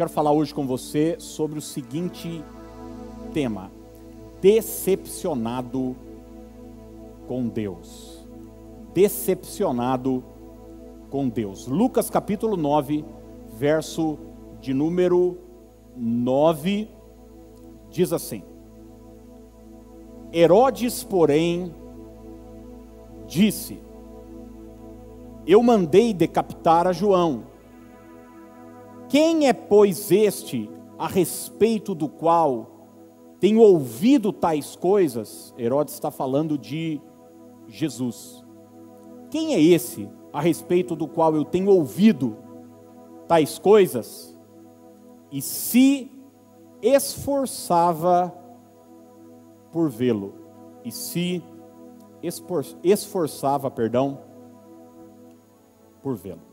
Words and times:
quero 0.00 0.08
falar 0.08 0.32
hoje 0.32 0.54
com 0.54 0.66
você 0.66 1.16
sobre 1.18 1.58
o 1.58 1.60
seguinte 1.60 2.42
tema: 3.34 3.70
decepcionado 4.40 5.94
com 7.28 7.46
Deus. 7.46 8.26
Decepcionado 8.94 10.24
com 11.10 11.28
Deus. 11.28 11.66
Lucas 11.66 12.08
capítulo 12.08 12.56
9, 12.56 13.04
verso 13.58 14.16
de 14.58 14.72
número 14.72 15.36
9, 15.94 16.88
diz 17.90 18.10
assim: 18.10 18.42
Herodes, 20.32 21.04
porém, 21.04 21.74
disse: 23.26 23.78
Eu 25.46 25.62
mandei 25.62 26.14
decapitar 26.14 26.86
a 26.86 26.92
João. 26.94 27.49
Quem 29.10 29.48
é, 29.48 29.52
pois, 29.52 30.12
este 30.12 30.70
a 30.96 31.08
respeito 31.08 31.96
do 31.96 32.08
qual 32.08 32.86
tenho 33.40 33.60
ouvido 33.60 34.32
tais 34.32 34.76
coisas? 34.76 35.52
Herodes 35.58 35.94
está 35.94 36.12
falando 36.12 36.56
de 36.56 37.00
Jesus. 37.66 38.44
Quem 39.28 39.52
é 39.52 39.60
esse 39.60 40.08
a 40.32 40.40
respeito 40.40 40.94
do 40.94 41.08
qual 41.08 41.34
eu 41.34 41.44
tenho 41.44 41.70
ouvido 41.70 42.36
tais 43.26 43.58
coisas? 43.58 44.38
E 45.32 45.42
se 45.42 46.08
esforçava 46.80 48.32
por 49.72 49.90
vê-lo, 49.90 50.34
e 50.84 50.92
se 50.92 51.42
esforçava, 52.84 53.68
perdão, 53.72 54.20
por 56.00 56.14
vê-lo. 56.14 56.49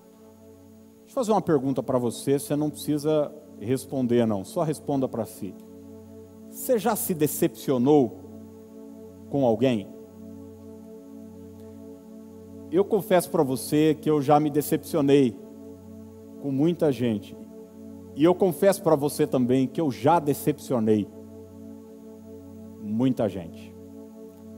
Fazer 1.18 1.32
uma 1.32 1.42
pergunta 1.42 1.82
para 1.82 1.98
você, 1.98 2.38
você 2.38 2.56
não 2.56 2.70
precisa 2.70 3.34
responder 3.60 4.24
não, 4.28 4.46
só 4.46 4.62
responda 4.62 5.10
para 5.10 5.26
si. 5.26 5.52
Você 6.48 6.78
já 6.78 6.96
se 6.96 7.12
decepcionou 7.16 8.20
com 9.28 9.44
alguém? 9.44 9.88
Eu 12.72 12.86
confesso 12.86 13.32
para 13.32 13.42
você 13.42 13.98
que 14.00 14.08
eu 14.08 14.22
já 14.22 14.40
me 14.40 14.52
decepcionei 14.52 15.36
com 16.44 16.52
muita 16.52 16.92
gente. 16.92 17.36
E 18.16 18.24
eu 18.24 18.36
confesso 18.36 18.84
para 18.84 18.96
você 18.96 19.26
também 19.26 19.66
que 19.66 19.82
eu 19.82 19.90
já 19.90 20.20
decepcionei 20.20 21.08
muita 22.84 23.28
gente. 23.28 23.76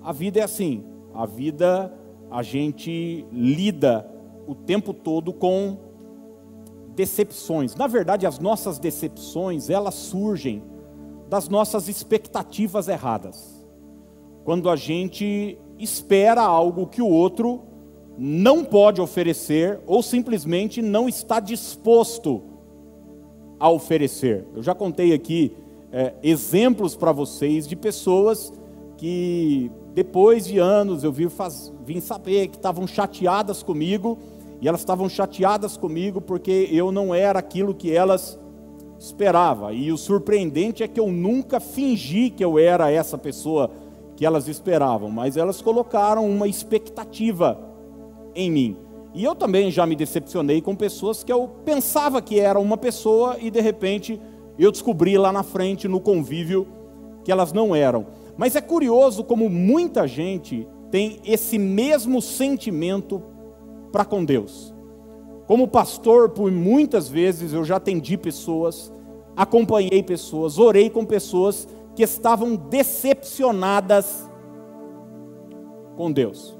A 0.02 0.12
vida 0.12 0.42
é 0.42 0.44
assim, 0.44 0.84
a 1.14 1.26
vida 1.26 1.98
a 2.30 2.44
gente 2.44 3.26
lida 3.32 4.06
o 4.46 4.54
tempo 4.54 4.94
todo 4.94 5.32
com 5.32 5.88
decepções. 7.00 7.76
Na 7.76 7.88
verdade, 7.88 8.28
as 8.28 8.40
nossas 8.40 8.78
decepções, 8.78 9.70
elas 9.70 9.96
surgem 9.96 10.62
das 11.30 11.48
nossas 11.48 11.88
expectativas 11.88 12.90
erradas. 12.90 13.66
Quando 14.44 14.70
a 14.70 14.76
gente 14.76 15.58
espera 15.78 16.42
algo 16.42 16.88
que 16.88 17.02
o 17.02 17.08
outro 17.08 17.62
não 18.18 18.66
pode 18.66 19.00
oferecer 19.00 19.80
ou 19.88 20.04
simplesmente 20.04 20.82
não 20.82 21.08
está 21.08 21.40
disposto 21.40 22.44
a 23.58 23.70
oferecer. 23.70 24.46
Eu 24.54 24.62
já 24.62 24.76
contei 24.76 25.14
aqui 25.14 25.56
é, 25.94 26.16
exemplos 26.22 26.98
para 26.98 27.14
vocês 27.14 27.66
de 27.66 27.78
pessoas 27.78 28.52
que 28.98 29.72
depois 29.94 30.46
de 30.46 30.58
anos 30.58 31.06
eu 31.06 31.14
vim, 31.14 31.30
faz, 31.30 31.72
vim 31.86 32.02
saber 32.02 32.50
que 32.50 32.58
estavam 32.58 32.86
chateadas 32.86 33.64
comigo 33.64 34.18
e 34.62 34.68
elas 34.68 34.82
estavam 34.82 35.08
chateadas 35.08 35.78
comigo 35.78 36.20
porque 36.20 36.68
eu 36.72 36.92
não 36.92 37.14
era 37.16 37.40
aquilo 37.40 37.74
que 37.74 37.92
elas 37.92 38.40
esperavam. 39.00 39.72
E 39.72 39.92
o 39.92 39.98
surpreendente 39.98 40.84
é 40.84 40.88
que 40.88 41.00
eu 41.00 41.08
nunca 41.08 41.60
fingi 41.60 42.30
que 42.30 42.44
eu 42.44 42.60
era 42.60 42.92
essa 42.92 43.18
pessoa 43.18 43.72
que 44.16 44.26
elas 44.26 44.50
esperavam, 44.50 45.10
mas 45.10 45.38
elas 45.38 45.62
colocaram 45.62 46.30
uma 46.30 46.48
expectativa 46.48 47.58
em 48.36 48.52
mim. 48.52 48.78
E 49.14 49.24
eu 49.24 49.34
também 49.34 49.72
já 49.72 49.86
me 49.86 49.96
decepcionei 49.96 50.62
com 50.62 50.76
pessoas 50.76 51.24
que 51.24 51.32
eu 51.32 51.50
pensava 51.64 52.22
que 52.22 52.40
era 52.40 52.60
uma 52.60 52.78
pessoa 52.78 53.38
e 53.40 53.50
de 53.50 53.62
repente 53.62 54.20
eu 54.58 54.72
descobri 54.72 55.18
lá 55.18 55.32
na 55.32 55.42
frente 55.42 55.88
no 55.88 56.02
convívio 56.02 56.68
que 57.24 57.32
elas 57.32 57.54
não 57.54 57.74
eram. 57.74 58.08
Mas 58.38 58.56
é 58.56 58.62
curioso 58.62 59.24
como 59.24 59.50
muita 59.50 60.06
gente 60.06 60.68
tem 60.92 61.20
esse 61.26 61.58
mesmo 61.58 62.22
sentimento 62.22 63.24
para 63.92 64.06
com 64.06 64.24
Deus. 64.24 64.74
Como 65.48 65.68
pastor, 65.68 66.30
por 66.30 66.52
muitas 66.52 67.10
vezes 67.10 67.54
eu 67.54 67.66
já 67.66 67.78
atendi 67.78 68.18
pessoas, 68.18 68.94
acompanhei 69.36 70.04
pessoas, 70.04 70.60
orei 70.60 70.90
com 70.90 71.04
pessoas 71.04 71.68
que 71.96 72.04
estavam 72.04 72.56
decepcionadas 72.56 74.30
com 75.98 76.12
Deus. 76.12 76.58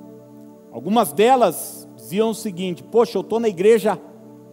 Algumas 0.72 1.14
delas 1.14 1.88
diziam 1.96 2.32
o 2.32 2.36
seguinte: 2.36 2.84
Poxa, 2.84 3.18
eu 3.18 3.22
estou 3.22 3.40
na 3.40 3.48
igreja 3.48 4.00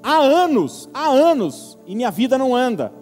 há 0.03 0.19
anos, 0.19 0.89
há 0.93 1.09
anos, 1.09 1.79
e 1.87 1.95
minha 1.97 2.11
vida 2.11 2.39
não 2.39 2.55
anda, 2.55 2.93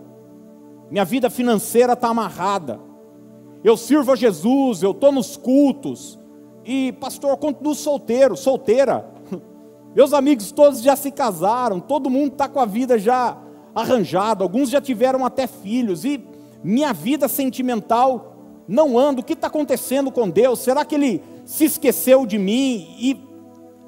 minha 0.91 1.05
vida 1.05 1.29
financeira 1.29 1.95
está 1.95 2.09
amarrada. 2.09 2.81
Eu 3.63 3.77
sirvo 3.77 4.13
a 4.13 4.17
Jesus, 4.17 4.83
eu 4.83 4.93
estou 4.93 5.11
nos 5.11 5.37
cultos, 5.37 6.19
e 6.65 6.93
pastor, 6.93 7.37
continuo 7.37 7.75
solteiro, 7.75 8.37
solteira. 8.37 9.14
Meus 9.95 10.13
amigos 10.13 10.51
todos 10.51 10.83
já 10.83 10.97
se 10.97 11.11
casaram, 11.11 11.79
todo 11.79 12.11
mundo 12.11 12.33
está 12.33 12.49
com 12.49 12.59
a 12.59 12.67
vida 12.67 12.99
já 12.99 13.39
arranjada, 13.75 14.43
alguns 14.43 14.69
já 14.69 14.81
tiveram 14.81 15.25
até 15.25 15.47
filhos, 15.47 16.05
e 16.05 16.23
minha 16.63 16.93
vida 16.93 17.29
sentimental 17.29 18.35
não 18.67 18.99
anda. 18.99 19.21
O 19.21 19.25
que 19.25 19.35
está 19.35 19.47
acontecendo 19.47 20.11
com 20.11 20.29
Deus? 20.29 20.61
Será 20.61 20.85
que 20.85 20.95
Ele 20.95 21.23
se 21.45 21.65
esqueceu 21.65 22.27
de 22.27 22.39
mim? 22.39 22.97
E 22.99 23.21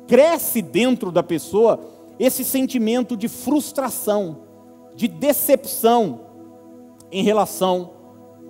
cresce 0.07 0.63
dentro 0.63 1.11
da 1.11 1.23
pessoa 1.23 1.81
esse 2.19 2.45
sentimento 2.45 3.17
de 3.17 3.29
frustração, 3.29 4.39
de 4.95 5.09
decepção 5.09 6.21
em 7.11 7.23
relação 7.23 7.91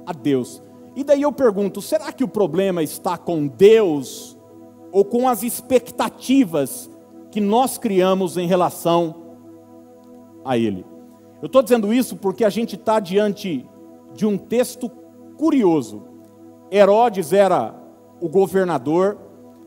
a 0.05 0.13
Deus. 0.13 0.63
E 0.95 1.03
daí 1.03 1.23
eu 1.23 1.33
pergunto: 1.33 1.81
será 1.81 2.13
que 2.13 2.25
o 2.25 2.29
problema 2.29 2.83
está 2.83 3.17
com 3.17 3.47
Deus 3.47 4.37
ou 4.93 5.05
com 5.05 5.29
as 5.29 5.43
expectativas 5.43 6.91
que 7.31 7.41
nós 7.41 7.79
criamos 7.79 8.37
em 8.37 8.47
relação 8.47 9.15
a 10.45 10.57
Ele. 10.57 10.85
Eu 11.43 11.47
estou 11.47 11.63
dizendo 11.63 11.93
isso 11.93 12.17
porque 12.17 12.45
a 12.45 12.51
gente 12.51 12.77
está 12.77 12.99
diante 12.99 13.69
de 14.15 14.25
um 14.25 14.39
texto 14.39 14.91
curioso. 15.37 16.03
Herodes 16.71 17.33
era 17.33 17.75
o 18.21 18.29
governador, 18.29 19.19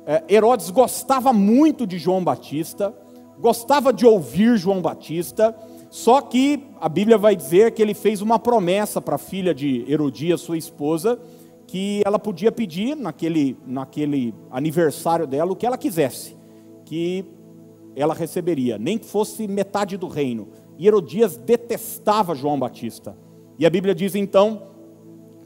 é, 0.05 0.23
Herodes 0.27 0.71
gostava 0.71 1.31
muito 1.31 1.85
de 1.85 1.99
João 1.99 2.23
Batista, 2.23 2.93
gostava 3.39 3.93
de 3.93 4.05
ouvir 4.05 4.57
João 4.57 4.81
Batista, 4.81 5.55
só 5.89 6.19
que 6.21 6.67
a 6.81 6.89
Bíblia 6.89 7.17
vai 7.17 7.35
dizer 7.35 7.71
que 7.71 7.81
ele 7.81 7.93
fez 7.93 8.21
uma 8.21 8.39
promessa 8.39 9.01
para 9.01 9.15
a 9.15 9.19
filha 9.19 9.53
de 9.53 9.85
Herodias, 9.87 10.41
sua 10.41 10.57
esposa, 10.57 11.19
que 11.67 12.01
ela 12.03 12.17
podia 12.17 12.51
pedir 12.51 12.95
naquele, 12.95 13.55
naquele 13.65 14.33
aniversário 14.49 15.27
dela 15.27 15.51
o 15.51 15.55
que 15.55 15.65
ela 15.65 15.77
quisesse, 15.77 16.35
que 16.85 17.23
ela 18.01 18.13
receberia, 18.13 18.77
nem 18.77 18.97
que 18.97 19.05
fosse 19.05 19.45
metade 19.45 19.97
do 19.97 20.07
reino. 20.07 20.47
E 20.77 20.87
Herodias 20.87 21.35
detestava 21.35 22.33
João 22.33 22.57
Batista. 22.57 23.17
E 23.57 23.65
a 23.65 23.69
Bíblia 23.69 23.93
diz 23.93 24.15
então 24.15 24.69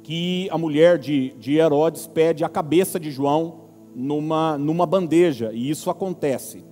que 0.03 0.47
a 0.51 0.57
mulher 0.57 0.99
de, 0.99 1.33
de 1.39 1.55
Herodes 1.55 2.05
pede 2.05 2.43
a 2.43 2.49
cabeça 2.49 2.99
de 2.99 3.09
João 3.09 3.61
numa, 3.95 4.55
numa 4.55 4.85
bandeja, 4.85 5.51
e 5.51 5.67
isso 5.67 5.89
acontece. 5.89 6.63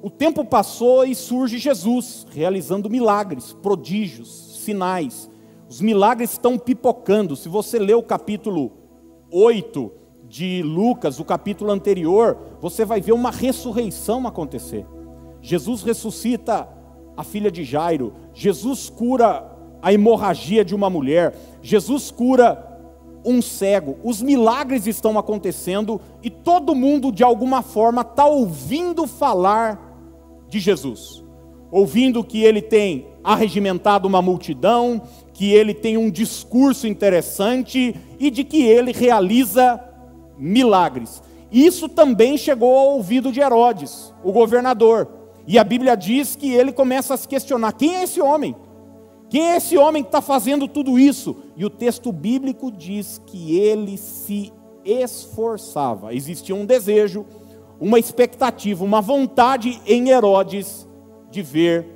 O 0.00 0.08
tempo 0.08 0.46
passou 0.46 1.04
e 1.04 1.14
surge 1.14 1.58
Jesus, 1.58 2.26
realizando 2.30 2.88
milagres, 2.88 3.52
prodígios, 3.52 4.60
sinais. 4.64 5.30
Os 5.68 5.82
milagres 5.82 6.32
estão 6.32 6.56
pipocando. 6.56 7.36
Se 7.36 7.50
você 7.50 7.78
ler 7.78 7.96
o 7.96 8.02
capítulo 8.02 8.72
8 9.30 9.92
de 10.26 10.62
Lucas, 10.62 11.20
o 11.20 11.24
capítulo 11.24 11.70
anterior, 11.70 12.38
você 12.62 12.84
vai 12.84 13.00
ver 13.02 13.12
uma 13.12 13.30
ressurreição 13.30 14.26
acontecer. 14.26 14.86
Jesus 15.42 15.82
ressuscita 15.82 16.68
a 17.16 17.22
filha 17.24 17.50
de 17.50 17.64
Jairo, 17.64 18.14
Jesus 18.32 18.88
cura 18.88 19.44
a 19.82 19.92
hemorragia 19.92 20.64
de 20.64 20.74
uma 20.74 20.88
mulher, 20.88 21.34
Jesus 21.60 22.10
cura 22.10 22.72
um 23.24 23.42
cego, 23.42 23.98
os 24.02 24.22
milagres 24.22 24.86
estão 24.86 25.18
acontecendo 25.18 26.00
e 26.22 26.30
todo 26.30 26.74
mundo 26.74 27.12
de 27.12 27.22
alguma 27.22 27.60
forma 27.60 28.02
está 28.02 28.24
ouvindo 28.24 29.06
falar 29.06 29.92
de 30.48 30.58
Jesus, 30.58 31.22
ouvindo 31.70 32.24
que 32.24 32.42
ele 32.42 32.62
tem 32.62 33.08
arregimentado 33.22 34.08
uma 34.08 34.22
multidão, 34.22 35.02
que 35.32 35.52
ele 35.52 35.74
tem 35.74 35.96
um 35.96 36.10
discurso 36.10 36.86
interessante 36.86 37.96
e 38.18 38.30
de 38.30 38.44
que 38.44 38.62
ele 38.62 38.92
realiza 38.92 39.80
milagres. 40.38 41.22
Isso 41.50 41.88
também 41.88 42.36
chegou 42.36 42.76
ao 42.76 42.94
ouvido 42.94 43.30
de 43.30 43.40
Herodes, 43.40 44.12
o 44.24 44.32
governador. 44.32 45.21
E 45.46 45.58
a 45.58 45.64
Bíblia 45.64 45.96
diz 45.96 46.36
que 46.36 46.52
ele 46.52 46.72
começa 46.72 47.14
a 47.14 47.16
se 47.16 47.26
questionar: 47.26 47.72
quem 47.72 47.96
é 47.96 48.02
esse 48.04 48.20
homem? 48.20 48.54
Quem 49.28 49.52
é 49.52 49.56
esse 49.56 49.78
homem 49.78 50.02
que 50.02 50.08
está 50.08 50.20
fazendo 50.20 50.68
tudo 50.68 50.98
isso? 50.98 51.36
E 51.56 51.64
o 51.64 51.70
texto 51.70 52.12
bíblico 52.12 52.70
diz 52.70 53.20
que 53.26 53.58
ele 53.58 53.96
se 53.96 54.52
esforçava. 54.84 56.14
Existia 56.14 56.54
um 56.54 56.66
desejo, 56.66 57.24
uma 57.80 57.98
expectativa, 57.98 58.84
uma 58.84 59.00
vontade 59.00 59.80
em 59.86 60.10
Herodes 60.10 60.86
de 61.30 61.40
ver 61.40 61.86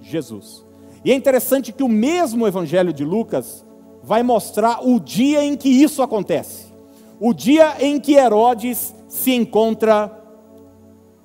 Jesus. 0.00 0.64
E 1.04 1.10
é 1.10 1.14
interessante 1.14 1.72
que 1.72 1.82
o 1.82 1.88
mesmo 1.88 2.46
Evangelho 2.46 2.92
de 2.92 3.04
Lucas 3.04 3.64
vai 4.02 4.22
mostrar 4.22 4.86
o 4.86 5.00
dia 5.00 5.42
em 5.42 5.56
que 5.56 5.68
isso 5.68 6.02
acontece. 6.02 6.66
O 7.18 7.32
dia 7.32 7.76
em 7.80 7.98
que 7.98 8.14
Herodes 8.14 8.94
se 9.08 9.32
encontra 9.32 10.20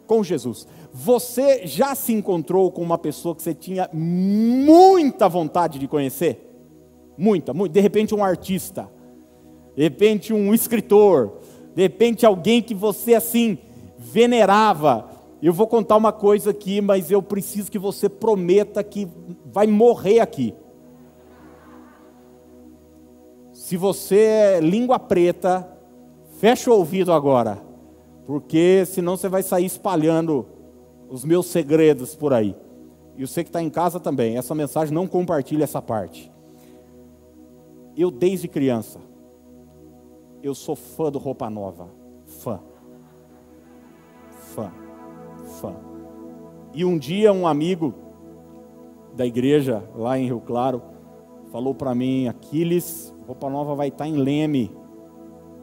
com 0.07 0.23
Jesus. 0.23 0.67
Você 0.97 1.68
já 1.68 1.94
se 1.94 2.13
encontrou 2.13 2.71
com 2.71 2.81
uma 2.81 2.97
pessoa 2.97 3.36
que 3.36 3.42
você 3.42 3.53
tinha 3.53 3.89
muita 3.92 5.27
vontade 5.27 5.77
de 5.77 5.89
conhecer? 5.89 6.50
Muita, 7.18 7.53
muito. 7.53 7.74
De 7.74 7.81
repente, 7.81 8.15
um 8.15 8.24
artista, 8.24 8.89
de 9.75 9.83
repente, 9.83 10.31
um 10.31 10.53
escritor, 10.53 11.42
de 11.75 11.81
repente, 11.81 12.25
alguém 12.25 12.62
que 12.62 12.74
você 12.74 13.13
assim 13.13 13.57
venerava. 13.97 15.09
Eu 15.42 15.51
vou 15.51 15.68
contar 15.68 15.97
uma 15.97 16.13
coisa 16.13 16.51
aqui, 16.51 16.80
mas 16.80 17.12
eu 17.12 17.21
preciso 17.21 17.69
que 17.69 17.77
você 17.77 18.07
prometa 18.07 18.81
que 18.81 19.06
vai 19.51 19.68
morrer 19.68 20.21
aqui. 20.21 20.53
Se 23.51 23.75
você 23.75 24.19
é 24.19 24.59
língua 24.62 24.98
preta, 24.98 25.69
fecha 26.39 26.71
o 26.71 26.77
ouvido 26.77 27.12
agora, 27.12 27.62
porque 28.25 28.86
senão 28.86 29.18
você 29.18 29.27
vai 29.27 29.44
sair 29.44 29.65
espalhando 29.65 30.54
os 31.09 31.23
meus 31.23 31.47
segredos 31.47 32.15
por 32.15 32.33
aí. 32.33 32.55
E 33.17 33.25
você 33.25 33.43
que 33.43 33.49
está 33.49 33.61
em 33.61 33.69
casa 33.69 33.99
também, 33.99 34.37
essa 34.37 34.53
mensagem 34.53 34.93
não 34.93 35.07
compartilha 35.07 35.63
essa 35.63 35.81
parte. 35.81 36.31
Eu, 37.95 38.11
desde 38.11 38.47
criança, 38.47 38.99
eu 40.43 40.53
sou 40.53 40.75
fã 40.75 41.11
do 41.11 41.17
Roupa 41.17 41.49
Nova. 41.49 41.89
Fã. 42.25 42.59
Fã. 44.53 44.71
Fã. 45.61 45.75
E 46.73 46.83
um 46.83 46.97
dia 46.97 47.31
um 47.31 47.47
amigo 47.47 47.93
da 49.15 49.25
igreja, 49.25 49.81
lá 49.95 50.19
em 50.19 50.25
Rio 50.25 50.41
Claro, 50.41 50.81
falou 51.51 51.73
para 51.73 51.95
mim, 51.95 52.27
Aquiles, 52.27 53.15
Roupa 53.25 53.49
Nova 53.49 53.75
vai 53.75 53.87
estar 53.87 54.03
tá 54.03 54.09
em 54.09 54.17
Leme. 54.17 54.75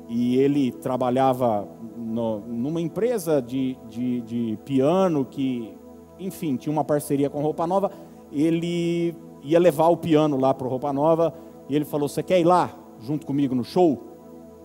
E 0.09 0.37
ele 0.37 0.73
trabalhava 0.73 1.69
no, 2.13 2.41
numa 2.41 2.81
empresa 2.81 3.41
de, 3.41 3.77
de, 3.89 4.21
de 4.21 4.59
piano 4.65 5.25
que, 5.25 5.75
enfim, 6.19 6.57
tinha 6.57 6.73
uma 6.73 6.85
parceria 6.85 7.31
com 7.31 7.41
Roupa 7.41 7.67
Nova. 7.67 7.91
Ele 8.31 9.15
ia 9.43 9.59
levar 9.59 9.89
o 9.89 9.97
piano 9.97 10.39
lá 10.39 10.53
para 10.53 10.69
Roupa 10.69 10.93
Nova 10.93 11.35
e 11.69 11.75
ele 11.75 11.85
falou: 11.85 12.09
Você 12.09 12.23
quer 12.23 12.39
ir 12.39 12.45
lá 12.45 12.75
junto 13.01 13.27
comigo 13.27 13.55
no 13.55 13.65
show? 13.65 14.09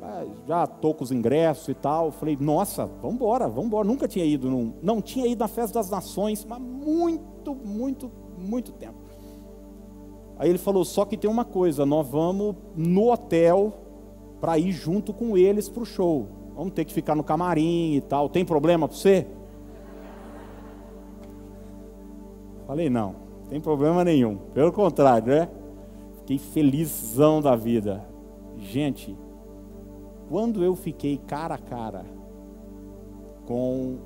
Ah, 0.02 0.26
já 0.46 0.64
estou 0.66 0.94
com 0.94 1.04
os 1.04 1.12
ingressos 1.12 1.70
e 1.70 1.74
tal. 1.74 2.12
falei: 2.12 2.38
Nossa, 2.40 2.86
vamos 3.02 3.16
embora, 3.16 3.48
vamos 3.48 3.66
embora. 3.66 3.88
Nunca 3.88 4.08
tinha 4.08 4.26
ido, 4.26 4.50
num, 4.50 4.74
não 4.82 5.02
tinha 5.02 5.26
ido 5.26 5.40
na 5.40 5.48
Festa 5.48 5.80
das 5.80 5.90
Nações, 5.90 6.46
mas 6.46 6.60
muito, 6.60 7.56
muito, 7.56 8.12
muito 8.38 8.74
tempo. 8.74 8.98
Aí 10.38 10.50
ele 10.50 10.60
falou: 10.60 10.84
Só 10.84 11.06
que 11.06 11.18
tem 11.18 11.30
uma 11.30 11.46
coisa, 11.46 11.86
nós 11.86 12.08
vamos 12.08 12.56
no 12.76 13.12
hotel 13.12 13.74
para 14.42 14.60
ir 14.60 14.72
junto 14.72 15.14
com 15.14 15.38
eles 15.38 15.70
para 15.70 15.84
o 15.84 15.86
show. 15.86 16.37
Vamos 16.57 16.74
ter 16.74 16.86
que 16.86 16.92
ficar 16.92 17.13
no 17.13 17.24
camarim 17.24 17.94
e 17.94 18.01
tal. 18.01 18.27
Tem 18.27 18.44
problema 18.44 18.88
para 18.88 18.98
você? 18.98 19.27
Falei, 22.65 22.89
não, 22.89 23.15
tem 23.48 23.62
problema 23.62 24.04
nenhum. 24.04 24.38
Pelo 24.56 24.71
contrário, 24.71 25.27
né? 25.27 25.50
Fiquei 26.18 26.39
felizão 26.39 27.44
da 27.44 27.56
vida. 27.56 28.04
Gente, 28.57 29.15
quando 30.30 30.63
eu 30.63 30.75
fiquei 30.75 31.18
cara 31.27 31.54
a 31.54 31.59
cara 31.59 32.04
com 33.45 34.00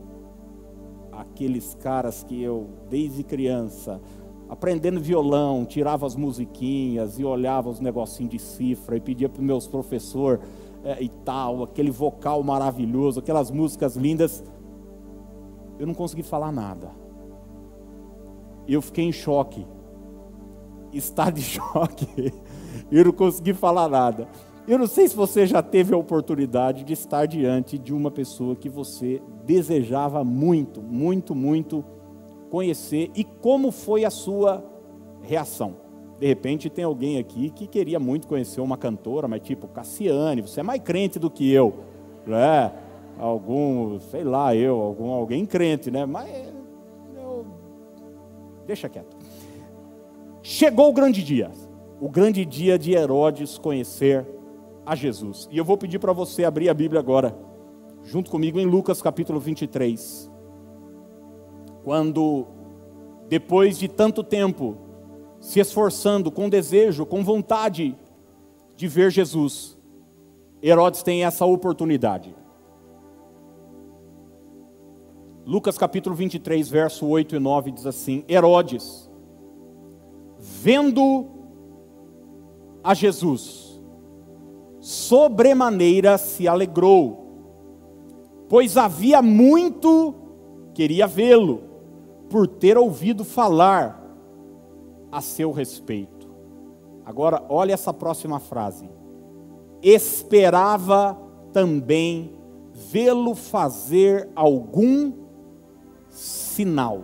aqueles 1.10 1.74
caras 1.76 2.22
que 2.22 2.44
eu, 2.44 2.68
desde 2.90 3.24
criança, 3.24 4.02
aprendendo 4.50 5.00
violão, 5.00 5.64
tirava 5.64 6.06
as 6.06 6.18
musiquinhas 6.18 7.18
e 7.18 7.24
olhava 7.24 7.70
os 7.70 7.80
negocinhos 7.80 8.32
de 8.32 8.40
cifra 8.40 8.98
e 8.98 9.00
pedia 9.00 9.30
para 9.30 9.40
os 9.40 9.46
meus 9.46 9.68
professores 9.68 10.42
é, 10.84 11.02
e 11.02 11.10
tal, 11.10 11.64
aquele 11.64 11.92
vocal 11.92 12.42
maravilhoso, 12.44 13.20
aquelas 13.20 13.52
músicas 13.52 13.96
lindas. 13.96 14.44
Eu 15.78 15.88
não 15.88 15.94
consegui 15.94 16.24
falar 16.24 16.52
nada. 16.52 16.92
Eu 18.68 18.82
fiquei 18.82 19.06
em 19.06 19.12
choque. 19.12 19.66
Estado 20.94 21.36
de 21.36 21.44
choque. 21.60 22.34
Eu 22.92 23.06
não 23.06 23.12
consegui 23.12 23.54
falar 23.54 23.88
nada. 23.88 24.28
Eu 24.68 24.78
não 24.78 24.88
sei 24.88 25.08
se 25.08 25.16
você 25.16 25.46
já 25.46 25.62
teve 25.64 25.94
a 25.94 25.98
oportunidade 25.98 26.84
de 26.84 26.94
estar 26.94 27.26
diante 27.26 27.78
de 27.78 27.94
uma 27.94 28.12
pessoa 28.12 28.56
que 28.56 28.70
você 28.70 29.22
desejava 29.44 30.24
muito, 30.24 30.82
muito, 30.82 31.34
muito 31.34 31.84
conhecer 32.50 33.10
e 33.16 33.24
como 33.24 33.72
foi 33.72 34.06
a 34.06 34.10
sua 34.10 34.64
reação. 35.22 35.91
De 36.22 36.28
repente 36.28 36.70
tem 36.70 36.86
alguém 36.86 37.18
aqui 37.18 37.50
que 37.50 37.66
queria 37.66 38.00
muito 38.00 38.28
conhecer 38.28 38.62
uma 38.62 38.78
cantora, 38.78 39.28
mas 39.28 39.42
tipo 39.42 39.68
Cassiane, 39.68 40.44
você 40.44 40.60
é 40.60 40.64
mais 40.64 40.80
crente 40.80 41.18
do 41.18 41.32
que 41.32 41.52
eu, 41.52 41.80
né? 42.28 42.72
Algum, 43.18 44.00
sei 44.00 44.24
lá, 44.24 44.56
eu, 44.56 44.80
algum 44.80 45.10
alguém 45.10 45.48
crente, 45.48 45.90
né? 45.90 46.06
Mas 46.06 46.30
eu, 47.16 47.48
deixa 48.68 48.88
quieto. 48.88 49.18
Chegou 50.44 50.90
o 50.90 50.94
grande 50.94 51.24
dia, 51.24 51.50
o 52.00 52.08
grande 52.08 52.46
dia 52.46 52.78
de 52.78 52.94
Herodes 52.94 53.58
conhecer 53.58 54.24
a 54.86 54.94
Jesus. 54.96 55.50
E 55.52 55.58
eu 55.58 55.66
vou 55.66 55.76
pedir 55.76 55.98
para 55.98 56.14
você 56.14 56.44
abrir 56.44 56.70
a 56.70 56.74
Bíblia 56.76 57.00
agora, 57.00 57.36
junto 58.04 58.30
comigo 58.30 58.60
em 58.60 58.66
Lucas 58.68 59.02
capítulo 59.02 59.40
23. 59.40 60.30
Quando, 61.84 62.46
depois 63.28 63.80
de 63.80 63.88
tanto 63.88 64.24
tempo, 64.24 64.91
se 65.42 65.60
esforçando 65.60 66.32
com 66.32 66.48
desejo, 66.48 67.06
com 67.06 67.24
vontade 67.24 67.98
de 68.78 68.88
ver 68.88 69.12
Jesus, 69.12 69.78
Herodes 70.64 71.04
tem 71.04 71.26
essa 71.26 71.46
oportunidade. 71.46 72.34
Lucas 75.46 75.78
capítulo 75.78 76.16
23, 76.16 76.70
verso 76.70 77.06
8 77.08 77.36
e 77.36 77.40
9 77.40 77.72
diz 77.72 77.86
assim: 77.86 78.24
Herodes, 78.30 79.10
vendo 80.38 81.28
a 82.84 82.94
Jesus, 82.94 83.82
sobremaneira 84.80 86.18
se 86.18 86.48
alegrou, 86.48 87.26
pois 88.48 88.78
havia 88.78 89.22
muito 89.22 90.16
queria 90.74 91.06
vê-lo, 91.06 91.64
por 92.30 92.48
ter 92.48 92.78
ouvido 92.78 93.24
falar 93.24 94.01
a 95.12 95.22
seu 95.22 95.52
respeito. 95.52 96.30
Agora, 97.06 97.44
olha 97.50 97.74
essa 97.74 97.94
próxima 97.94 98.40
frase. 98.40 98.90
Esperava 99.82 101.18
também 101.52 102.34
vê-lo 102.74 103.36
fazer 103.36 104.30
algum 104.36 105.14
sinal. 106.10 107.02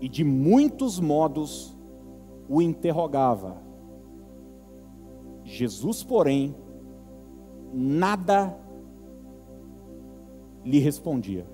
E 0.00 0.08
de 0.08 0.22
muitos 0.24 1.00
modos 1.00 1.76
o 2.48 2.60
interrogava. 2.62 3.56
Jesus, 5.44 6.02
porém, 6.02 6.54
nada 7.72 8.56
lhe 10.64 10.78
respondia. 10.78 11.46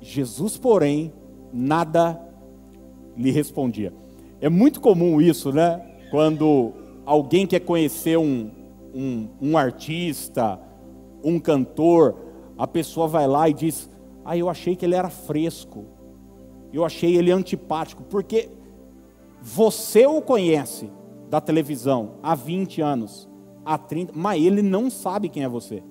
Jesus, 0.00 0.58
porém, 0.58 1.12
nada 1.52 2.20
lhe 3.16 3.30
respondia. 3.30 3.92
É 4.40 4.48
muito 4.48 4.80
comum 4.80 5.20
isso, 5.20 5.52
né? 5.52 5.80
Quando 6.10 6.72
alguém 7.06 7.46
quer 7.46 7.60
conhecer 7.60 8.18
um, 8.18 8.50
um, 8.94 9.28
um 9.40 9.56
artista, 9.56 10.60
um 11.22 11.38
cantor, 11.38 12.16
a 12.58 12.66
pessoa 12.66 13.06
vai 13.06 13.26
lá 13.26 13.48
e 13.48 13.54
diz: 13.54 13.88
Ah, 14.24 14.36
eu 14.36 14.48
achei 14.48 14.76
que 14.76 14.84
ele 14.84 14.94
era 14.94 15.08
fresco, 15.08 15.84
eu 16.72 16.84
achei 16.84 17.16
ele 17.16 17.30
antipático, 17.30 18.02
porque 18.04 18.48
você 19.40 20.06
o 20.06 20.20
conhece 20.20 20.90
da 21.28 21.40
televisão 21.40 22.16
há 22.22 22.34
20 22.34 22.80
anos, 22.80 23.28
há 23.64 23.78
30, 23.78 24.12
mas 24.14 24.42
ele 24.42 24.62
não 24.62 24.90
sabe 24.90 25.28
quem 25.28 25.44
é 25.44 25.48
você. 25.48 25.82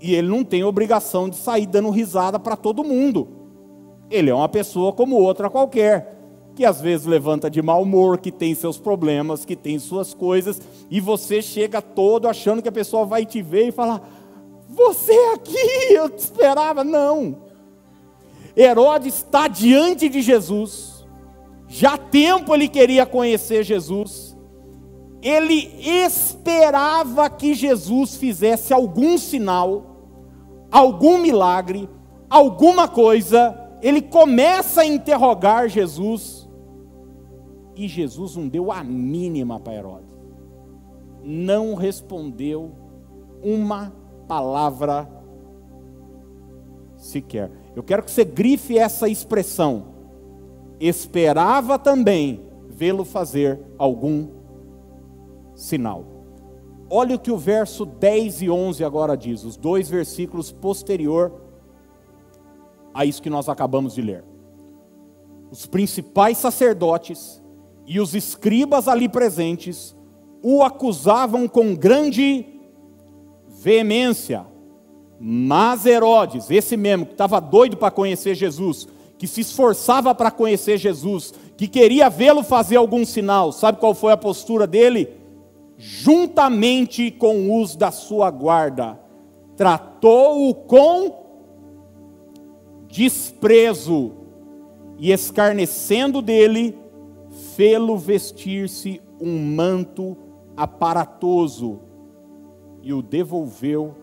E 0.00 0.14
ele 0.14 0.28
não 0.28 0.44
tem 0.44 0.62
obrigação 0.62 1.28
de 1.28 1.36
sair 1.36 1.66
dando 1.66 1.90
risada 1.90 2.38
para 2.38 2.56
todo 2.56 2.84
mundo. 2.84 3.37
Ele 4.10 4.30
é 4.30 4.34
uma 4.34 4.48
pessoa 4.48 4.92
como 4.92 5.16
outra 5.16 5.50
qualquer, 5.50 6.16
que 6.54 6.64
às 6.64 6.80
vezes 6.80 7.06
levanta 7.06 7.50
de 7.50 7.62
mau 7.62 7.82
humor, 7.82 8.18
que 8.18 8.32
tem 8.32 8.54
seus 8.54 8.78
problemas, 8.78 9.44
que 9.44 9.54
tem 9.54 9.78
suas 9.78 10.14
coisas, 10.14 10.60
e 10.90 11.00
você 11.00 11.40
chega 11.40 11.80
todo 11.80 12.26
achando 12.26 12.62
que 12.62 12.68
a 12.68 12.72
pessoa 12.72 13.04
vai 13.04 13.24
te 13.24 13.40
ver 13.42 13.68
e 13.68 13.72
falar: 13.72 14.02
Você 14.68 15.12
é 15.12 15.34
aqui, 15.34 15.92
eu 15.92 16.10
te 16.10 16.18
esperava. 16.18 16.82
Não. 16.82 17.48
Herodes 18.56 19.18
está 19.18 19.46
diante 19.46 20.08
de 20.08 20.20
Jesus, 20.20 21.06
já 21.68 21.94
há 21.94 21.98
tempo 21.98 22.52
ele 22.52 22.66
queria 22.66 23.06
conhecer 23.06 23.62
Jesus, 23.62 24.36
ele 25.22 25.70
esperava 25.80 27.30
que 27.30 27.54
Jesus 27.54 28.16
fizesse 28.16 28.72
algum 28.72 29.16
sinal, 29.16 29.96
algum 30.72 31.18
milagre, 31.18 31.88
alguma 32.28 32.88
coisa, 32.88 33.67
ele 33.82 34.02
começa 34.02 34.82
a 34.82 34.86
interrogar 34.86 35.68
Jesus, 35.68 36.48
e 37.76 37.86
Jesus 37.86 38.36
não 38.36 38.48
deu 38.48 38.72
a 38.72 38.82
mínima 38.82 39.60
para 39.60 39.74
Herodes, 39.74 40.08
não 41.22 41.74
respondeu 41.74 42.72
uma 43.42 43.92
palavra 44.26 45.08
sequer. 46.96 47.50
Eu 47.74 47.82
quero 47.82 48.02
que 48.02 48.10
você 48.10 48.24
grife 48.24 48.76
essa 48.76 49.08
expressão. 49.08 49.96
Esperava 50.80 51.78
também 51.78 52.42
vê-lo 52.68 53.04
fazer 53.04 53.60
algum 53.78 54.28
sinal. 55.54 56.04
Olha 56.90 57.16
o 57.16 57.18
que 57.18 57.30
o 57.30 57.36
verso 57.36 57.84
10 57.84 58.42
e 58.42 58.50
11 58.50 58.84
agora 58.84 59.16
diz, 59.16 59.44
os 59.44 59.56
dois 59.56 59.88
versículos 59.88 60.50
posterior 60.50 61.47
a 62.98 63.04
isso 63.04 63.22
que 63.22 63.30
nós 63.30 63.48
acabamos 63.48 63.94
de 63.94 64.02
ler. 64.02 64.24
Os 65.52 65.66
principais 65.66 66.36
sacerdotes 66.36 67.40
e 67.86 68.00
os 68.00 68.12
escribas 68.12 68.88
ali 68.88 69.08
presentes 69.08 69.96
o 70.42 70.64
acusavam 70.64 71.46
com 71.46 71.76
grande 71.76 72.44
veemência. 73.46 74.44
Mas 75.20 75.86
Herodes, 75.86 76.50
esse 76.50 76.76
mesmo 76.76 77.06
que 77.06 77.12
estava 77.12 77.40
doido 77.40 77.76
para 77.76 77.92
conhecer 77.92 78.34
Jesus, 78.34 78.88
que 79.16 79.28
se 79.28 79.42
esforçava 79.42 80.12
para 80.12 80.32
conhecer 80.32 80.76
Jesus, 80.76 81.32
que 81.56 81.68
queria 81.68 82.10
vê-lo 82.10 82.42
fazer 82.42 82.74
algum 82.74 83.06
sinal, 83.06 83.52
sabe 83.52 83.78
qual 83.78 83.94
foi 83.94 84.10
a 84.10 84.16
postura 84.16 84.66
dele? 84.66 85.08
Juntamente 85.76 87.12
com 87.12 87.60
os 87.62 87.76
da 87.76 87.92
sua 87.92 88.28
guarda, 88.28 88.98
tratou-o 89.56 90.52
com 90.52 91.27
desprezo 92.88 94.12
e 94.98 95.12
escarnecendo 95.12 96.20
dele, 96.20 96.76
fê-lo 97.54 97.96
vestir-se 97.96 99.00
um 99.20 99.38
manto 99.38 100.16
aparatoso 100.56 101.80
e 102.82 102.92
o 102.92 103.02
devolveu 103.02 103.94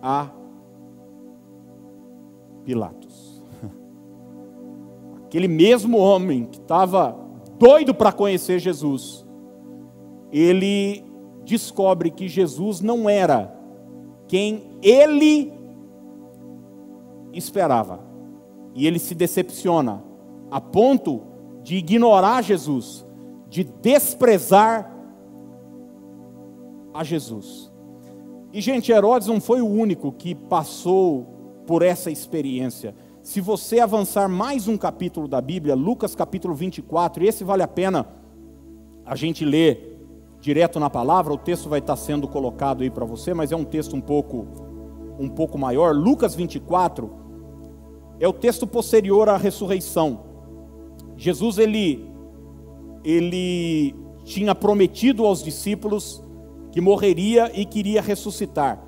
a 0.00 0.30
Pilatos. 2.64 3.42
Aquele 5.24 5.48
mesmo 5.48 5.98
homem 5.98 6.44
que 6.44 6.58
estava 6.58 7.16
doido 7.58 7.94
para 7.94 8.12
conhecer 8.12 8.58
Jesus, 8.58 9.26
ele 10.30 11.04
descobre 11.44 12.10
que 12.10 12.28
Jesus 12.28 12.80
não 12.80 13.08
era 13.08 13.56
quem 14.28 14.64
ele 14.82 15.52
esperava. 17.32 18.05
E 18.76 18.86
ele 18.86 18.98
se 18.98 19.14
decepciona, 19.14 20.04
a 20.50 20.60
ponto 20.60 21.22
de 21.62 21.76
ignorar 21.76 22.42
Jesus, 22.42 23.06
de 23.48 23.64
desprezar 23.64 24.94
a 26.92 27.02
Jesus. 27.02 27.72
E, 28.52 28.60
gente, 28.60 28.92
Herodes 28.92 29.28
não 29.28 29.40
foi 29.40 29.62
o 29.62 29.66
único 29.66 30.12
que 30.12 30.34
passou 30.34 31.26
por 31.66 31.80
essa 31.80 32.10
experiência. 32.10 32.94
Se 33.22 33.40
você 33.40 33.80
avançar 33.80 34.28
mais 34.28 34.68
um 34.68 34.76
capítulo 34.76 35.26
da 35.26 35.40
Bíblia, 35.40 35.74
Lucas 35.74 36.14
capítulo 36.14 36.54
24, 36.54 37.24
e 37.24 37.28
esse 37.28 37.44
vale 37.44 37.62
a 37.62 37.68
pena 37.68 38.06
a 39.06 39.16
gente 39.16 39.42
ler 39.42 39.98
direto 40.38 40.78
na 40.78 40.90
palavra, 40.90 41.32
o 41.32 41.38
texto 41.38 41.70
vai 41.70 41.78
estar 41.78 41.96
sendo 41.96 42.28
colocado 42.28 42.82
aí 42.82 42.90
para 42.90 43.06
você, 43.06 43.32
mas 43.32 43.52
é 43.52 43.56
um 43.56 43.64
texto 43.64 43.96
um 43.96 44.02
pouco 44.02 44.46
um 45.18 45.30
pouco 45.30 45.56
maior. 45.56 45.94
Lucas 45.94 46.34
24 46.34 47.25
é 48.18 48.26
o 48.26 48.32
texto 48.32 48.66
posterior 48.66 49.28
à 49.28 49.36
ressurreição. 49.36 50.20
Jesus 51.16 51.58
ele 51.58 52.04
ele 53.04 53.94
tinha 54.24 54.54
prometido 54.54 55.24
aos 55.24 55.42
discípulos 55.42 56.22
que 56.72 56.80
morreria 56.80 57.50
e 57.54 57.64
queria 57.64 58.02
ressuscitar. 58.02 58.84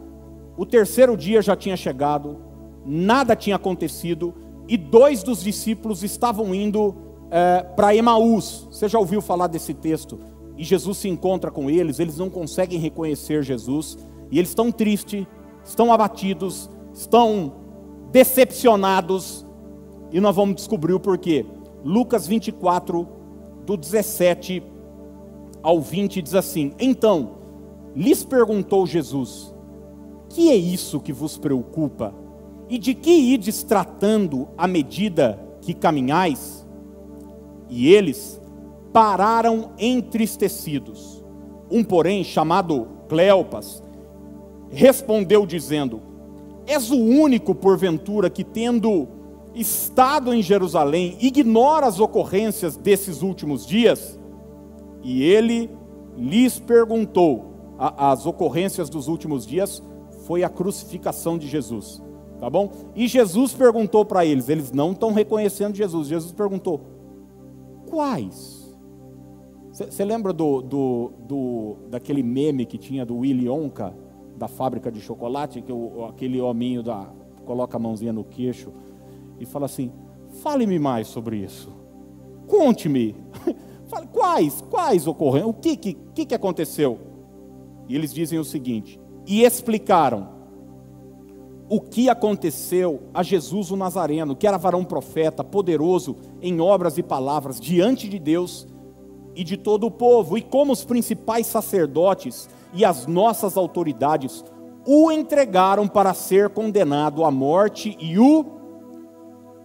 O 0.57 0.67
terceiro 0.67 1.17
dia 1.17 1.41
já 1.41 1.55
tinha 1.55 1.77
chegado, 1.77 2.37
nada 2.85 3.37
tinha 3.37 3.55
acontecido 3.55 4.35
e 4.67 4.77
dois 4.77 5.23
dos 5.23 5.43
discípulos 5.43 6.03
estavam 6.03 6.53
indo 6.53 6.95
é, 7.31 7.63
para 7.63 7.95
Emaús. 7.95 8.67
Você 8.71 8.89
já 8.89 8.99
ouviu 8.99 9.21
falar 9.21 9.47
desse 9.47 9.73
texto? 9.73 10.19
E 10.57 10.65
Jesus 10.65 10.99
se 10.99 11.09
encontra 11.09 11.51
com 11.51 11.71
eles, 11.71 12.01
eles 12.01 12.19
não 12.19 12.29
conseguem 12.29 12.81
reconhecer 12.81 13.45
Jesus 13.45 13.97
e 14.31 14.39
eles 14.39 14.51
estão 14.51 14.73
tristes, 14.73 15.25
estão 15.65 15.93
abatidos, 15.93 16.69
estão 16.93 17.53
decepcionados 18.11 19.47
e 20.11 20.21
nós 20.21 20.35
vamos 20.35 20.57
descobrir 20.57 20.95
o 20.95 21.01
porquê. 21.01 21.45
Lucas 21.85 22.27
24, 22.27 23.07
do 23.65 23.77
17 23.77 24.63
ao 25.63 25.81
20, 25.81 26.23
diz 26.23 26.35
assim: 26.35 26.73
Então 26.79 27.39
lhes 27.95 28.25
perguntou 28.25 28.87
Jesus: 28.87 29.55
Que 30.29 30.51
é 30.51 30.57
isso 30.57 31.01
que 31.01 31.13
vos 31.13 31.37
preocupa? 31.37 32.15
E 32.69 32.79
de 32.79 32.95
que 32.95 33.11
ides 33.11 33.63
tratando 33.63 34.49
à 34.57 34.67
medida 34.67 35.39
que 35.61 35.73
caminhais? 35.73 36.67
E 37.69 37.89
eles 37.93 38.41
pararam 38.93 39.71
entristecidos. 39.79 41.23
Um, 41.71 41.85
porém, 41.85 42.25
chamado 42.25 42.89
Cleopas, 43.09 43.83
respondeu 44.71 45.47
dizendo: 45.47 46.08
És 46.69 46.91
o 46.91 46.97
único, 46.97 47.55
porventura, 47.55 48.31
que 48.31 48.45
tendo 48.45 49.09
estado 49.55 50.33
em 50.33 50.43
Jerusalém, 50.43 51.17
ignora 51.21 51.87
as 51.87 51.99
ocorrências 51.99 52.77
desses 52.77 53.23
últimos 53.23 53.67
dias? 53.67 54.21
E 55.03 55.25
ele 55.25 55.69
lhes 56.17 56.61
perguntou: 56.61 57.75
as 57.77 58.27
ocorrências 58.27 58.89
dos 58.89 59.09
últimos 59.09 59.45
dias 59.45 59.83
foi 60.27 60.45
a 60.45 60.49
crucificação 60.49 61.37
de 61.37 61.49
Jesus 61.49 62.01
tá 62.39 62.49
bom? 62.49 62.71
E 62.95 63.07
Jesus 63.07 63.53
perguntou 63.53 64.05
para 64.05 64.25
eles, 64.25 64.49
eles 64.49 64.73
não 64.73 64.93
estão 64.93 65.13
reconhecendo 65.13 65.75
Jesus. 65.75 66.09
Jesus 66.09 66.33
perguntou: 66.33 66.81
quais? 67.89 68.59
Você 69.73 70.05
lembra 70.05 70.33
do, 70.33 70.61
do, 70.61 71.13
do, 71.21 71.77
daquele 71.89 72.23
meme 72.23 72.67
que 72.67 72.77
tinha 72.77 73.07
do 73.07 73.19
Willy 73.19 73.49
Onka, 73.49 73.95
da 74.39 74.49
fábrica 74.49 74.91
de 74.91 75.01
chocolate, 75.01 75.61
que 75.61 75.73
o, 75.73 76.07
aquele 76.07 76.41
hominho 76.41 76.83
da, 76.83 77.11
coloca 77.45 77.77
a 77.77 77.81
mãozinha 77.81 78.13
no 78.13 78.25
queixo 78.25 78.73
e 79.39 79.45
fala 79.45 79.67
assim: 79.67 79.93
fale-me 80.43 80.79
mais 80.79 81.09
sobre 81.09 81.39
isso. 81.39 81.73
Conte-me. 82.47 83.17
quais, 84.13 84.63
quais 84.71 85.07
ocorreram? 85.07 85.51
O 85.51 85.55
que, 85.55 85.77
que, 85.77 86.25
que 86.25 86.35
aconteceu? 86.35 86.99
E 87.89 87.95
eles 87.95 88.15
dizem 88.15 88.39
o 88.39 88.45
seguinte: 88.45 89.01
e 89.27 89.43
explicaram 89.43 90.39
o 91.69 91.81
que 91.81 92.09
aconteceu 92.09 93.03
a 93.13 93.23
Jesus 93.23 93.71
o 93.71 93.77
Nazareno, 93.77 94.35
que 94.35 94.47
era 94.47 94.57
varão 94.57 94.85
profeta, 94.85 95.45
poderoso 95.45 96.17
em 96.41 96.61
obras 96.61 96.97
e 96.97 97.03
palavras 97.03 97.61
diante 97.61 98.09
de 98.09 98.19
Deus 98.19 98.67
e 99.35 99.45
de 99.45 99.57
todo 99.57 99.87
o 99.87 99.91
povo, 99.91 100.39
e 100.39 100.43
como 100.43 100.73
os 100.73 100.85
principais 100.85 101.47
sacerdotes 101.47 102.49
e 102.73 102.85
as 102.85 103.07
nossas 103.07 103.57
autoridades 103.57 104.45
o 104.87 105.13
entregaram 105.13 105.87
para 105.87 106.15
ser 106.15 106.49
condenado 106.49 107.25
à 107.25 107.31
morte 107.31 107.97
e 108.01 108.19
o 108.19 108.45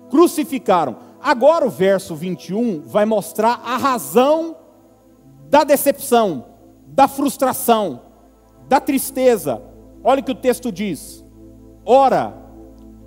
crucificaram. 0.10 0.98
Agora 1.22 1.65
o 1.65 1.69
verso 1.69 2.13
21 2.15 2.81
vai 2.81 3.05
mostrar 3.05 3.62
a 3.63 3.77
razão 3.77 4.57
da 5.50 5.63
decepção, 5.63 6.43
da 6.86 7.07
frustração, 7.07 8.01
da 8.67 8.81
tristeza. 8.81 9.62
Olha 10.03 10.19
o 10.19 10.24
que 10.24 10.31
o 10.31 10.36
texto 10.36 10.72
diz. 10.72 11.24
Ora, 11.86 12.33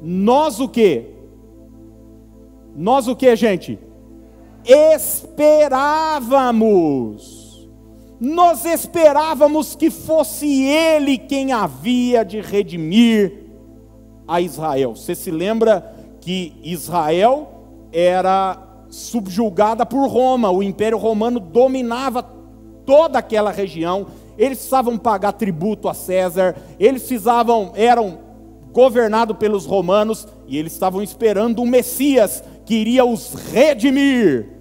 nós 0.01 0.61
o 0.61 0.69
que? 0.69 1.17
Nós 2.75 3.09
o 3.09 3.17
que, 3.17 3.35
gente? 3.37 3.79
Esperávamos. 4.65 7.46
Nós 8.19 8.65
esperávamos 8.65 9.77
que 9.77 9.91
fosse 9.91 10.65
Ele 10.65 11.19
quem 11.19 11.53
havia 11.53 12.25
de 12.25 12.41
redimir 12.41 13.45
a 14.27 14.41
Israel. 14.41 14.97
Você 14.97 15.15
se 15.15 15.31
lembra 15.31 15.95
que 16.21 16.55
Israel 16.65 17.49
era 17.93 18.59
subjugada 18.89 19.85
por 19.85 20.09
Roma, 20.09 20.51
o 20.51 20.63
Império 20.63 20.97
Romano 20.97 21.39
dominava 21.39 22.23
toda 22.85 23.19
aquela 23.19 23.51
região. 23.51 24.07
Eles 24.39 24.59
precisavam 24.59 24.97
pagar 24.97 25.33
tributo 25.33 25.89
a 25.89 25.95
César, 25.95 26.57
eles 26.79 27.03
precisavam, 27.03 27.73
eram 27.75 28.19
governado 28.73 29.35
pelos 29.35 29.67
romanos, 29.67 30.27
e 30.47 30.59
eles 30.59 30.73
estavam 30.73 31.03
esperando 31.03 31.63
um 31.63 31.67
Messias 31.67 32.43
que 32.65 32.75
iria 32.75 33.05
os 33.05 33.35
redimir 33.53 34.56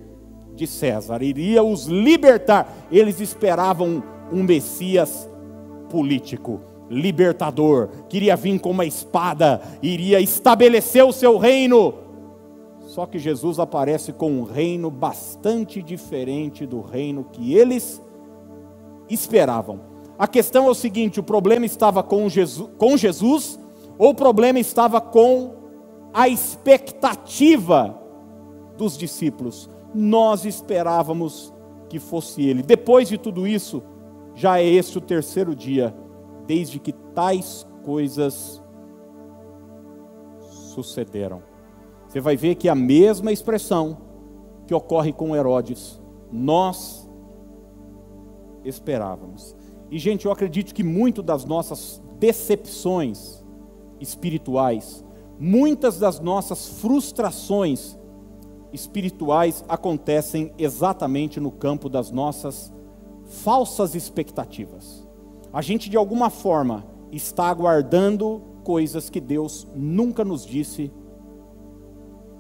de 0.56 0.66
César, 0.66 1.22
iria 1.22 1.64
os 1.64 1.86
libertar. 1.86 2.88
Eles 2.92 3.20
esperavam 3.20 4.02
um 4.32 4.44
Messias 4.44 5.30
político, 5.90 6.62
libertador, 6.90 7.90
queria 8.10 8.36
vir 8.36 8.60
com 8.60 8.72
uma 8.72 8.86
espada, 8.86 9.62
iria 9.82 10.20
estabelecer 10.20 11.04
o 11.04 11.14
seu 11.14 11.38
reino. 11.38 11.94
Só 12.82 13.06
que 13.06 13.20
Jesus 13.20 13.60
aparece 13.60 14.14
com 14.14 14.32
um 14.32 14.44
reino 14.44 14.90
bastante 14.90 15.82
diferente 15.82 16.66
do 16.66 16.82
reino 16.82 17.26
que 17.32 17.54
eles 17.54 18.02
esperavam. 19.10 19.80
A 20.18 20.28
questão 20.28 20.68
é 20.68 20.70
o 20.70 20.76
seguinte: 20.76 21.20
o 21.20 21.24
problema 21.24 21.66
estava 21.66 22.02
com 22.02 22.30
Jesus, 22.30 22.70
com 22.78 22.96
Jesus 22.96 23.60
ou 23.98 24.10
o 24.10 24.16
problema 24.16 24.60
estava 24.60 25.02
com 25.02 25.54
a 26.14 26.30
expectativa 26.30 28.00
dos 28.78 28.98
discípulos? 28.98 29.70
Nós 29.96 30.44
esperávamos 30.44 31.54
que 31.88 32.00
fosse 32.00 32.44
ele. 32.44 32.62
Depois 32.62 33.08
de 33.08 33.18
tudo 33.18 33.48
isso, 33.48 33.82
já 34.36 34.60
é 34.60 34.66
este 34.66 34.98
o 34.98 35.02
terceiro 35.02 35.56
dia, 35.56 35.96
desde 36.46 36.78
que 36.80 36.92
tais 36.92 37.66
coisas 37.84 38.62
sucederam. 40.74 41.42
Você 42.08 42.20
vai 42.20 42.36
ver 42.36 42.56
que 42.56 42.68
a 42.68 42.76
mesma 42.76 43.32
expressão 43.32 43.98
que 44.68 44.74
ocorre 44.74 45.14
com 45.14 45.36
Herodes, 45.36 46.02
nós 46.32 47.10
esperávamos. 48.64 49.56
E, 49.90 49.98
gente, 49.98 50.26
eu 50.26 50.32
acredito 50.32 50.74
que 50.74 50.84
muito 50.84 51.22
das 51.22 51.46
nossas 51.46 52.02
decepções 52.20 53.44
espirituais, 54.00 55.06
muitas 55.40 56.00
das 56.00 56.20
nossas 56.20 56.80
frustrações 56.80 57.98
espirituais 58.76 59.66
acontecem 59.68 60.52
exatamente 60.58 61.40
no 61.40 61.50
campo 61.50 61.90
das 61.90 62.12
nossas 62.12 62.72
falsas 63.26 63.96
expectativas. 63.96 65.08
A 65.52 65.62
gente, 65.62 65.90
de 65.90 65.98
alguma 65.98 66.30
forma, 66.30 66.86
está 67.12 67.48
aguardando 67.48 68.42
coisas 68.64 69.10
que 69.10 69.20
Deus 69.20 69.66
nunca 69.74 70.24
nos 70.24 70.46
disse 70.46 70.92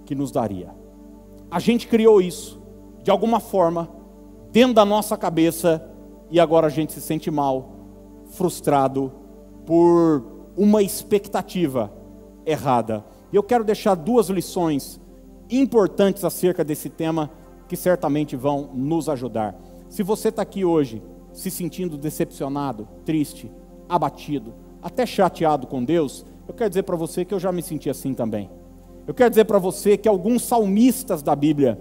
que 0.06 0.14
nos 0.14 0.32
daria. 0.32 0.76
A 1.50 1.60
gente 1.60 1.88
criou 1.88 2.22
isso, 2.22 2.62
de 3.02 3.10
alguma 3.10 3.40
forma, 3.40 3.90
dentro 4.52 4.74
da 4.74 4.86
nossa 4.86 5.18
cabeça, 5.18 5.90
e 6.30 6.40
agora 6.40 6.68
a 6.68 6.70
gente 6.70 6.94
se 6.94 7.02
sente 7.02 7.32
mal, 7.32 7.72
frustrado 8.26 9.12
por 9.66 10.24
uma 10.58 10.82
expectativa 10.82 11.92
errada. 12.46 13.06
E 13.32 13.36
eu 13.36 13.44
quero 13.44 13.64
deixar 13.64 13.96
duas 13.96 14.30
lições 14.30 15.00
importantes 15.50 16.24
acerca 16.24 16.64
desse 16.64 16.90
tema 16.90 17.30
que 17.68 17.76
certamente 17.76 18.36
vão 18.36 18.70
nos 18.74 19.10
ajudar. 19.10 19.56
Se 19.90 20.04
você 20.04 20.30
está 20.30 20.42
aqui 20.42 20.66
hoje 20.66 21.02
se 21.34 21.52
sentindo 21.52 21.98
decepcionado, 21.98 22.88
triste, 23.04 23.52
abatido, 23.90 24.54
até 24.82 25.06
chateado 25.06 25.68
com 25.68 25.84
Deus, 25.84 26.26
eu 26.48 26.54
quero 26.54 26.70
dizer 26.70 26.84
para 26.84 26.96
você 26.96 27.26
que 27.26 27.34
eu 27.34 27.40
já 27.40 27.52
me 27.52 27.62
senti 27.62 27.90
assim 27.90 28.14
também. 28.14 28.50
Eu 29.08 29.14
quero 29.14 29.30
dizer 29.30 29.46
para 29.46 29.60
você 29.60 29.98
que 29.98 30.08
alguns 30.08 30.44
salmistas 30.44 31.22
da 31.22 31.36
Bíblia 31.36 31.80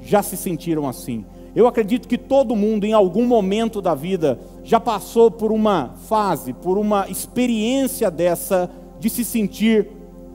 já 0.00 0.22
se 0.22 0.36
sentiram 0.36 0.88
assim. 0.88 1.24
Eu 1.54 1.66
acredito 1.66 2.08
que 2.08 2.16
todo 2.16 2.56
mundo, 2.56 2.84
em 2.84 2.94
algum 2.94 3.26
momento 3.26 3.82
da 3.82 3.94
vida, 3.94 4.38
já 4.64 4.80
passou 4.80 5.30
por 5.30 5.52
uma 5.52 5.94
fase, 6.08 6.52
por 6.52 6.78
uma 6.78 7.08
experiência 7.10 8.10
dessa, 8.10 8.70
de 8.98 9.10
se 9.10 9.24
sentir 9.24 9.88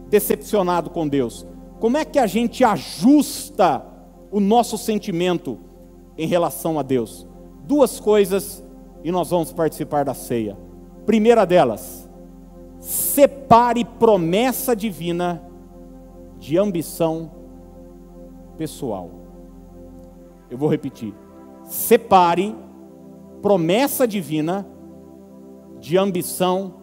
decepcionado 0.09 0.89
com 0.91 1.07
Deus. 1.07 1.45
Como 1.79 1.97
é 1.97 2.03
que 2.03 2.17
a 2.17 2.25
gente 2.25 2.63
ajusta 2.63 3.85
o 4.31 4.39
nosso 4.39 4.77
sentimento 4.77 5.59
em 6.17 6.27
relação 6.27 6.79
a 6.79 6.81
Deus? 6.81 7.27
Duas 7.65 7.99
coisas 7.99 8.63
e 9.03 9.11
nós 9.11 9.29
vamos 9.29 9.53
participar 9.53 10.03
da 10.03 10.13
ceia. 10.13 10.57
Primeira 11.05 11.45
delas, 11.45 12.09
separe 12.79 13.85
promessa 13.85 14.75
divina 14.75 15.43
de 16.39 16.57
ambição 16.57 17.31
pessoal. 18.57 19.11
Eu 20.49 20.57
vou 20.57 20.69
repetir. 20.69 21.13
Separe 21.63 22.55
promessa 23.41 24.07
divina 24.07 24.65
de 25.79 25.97
ambição 25.97 26.73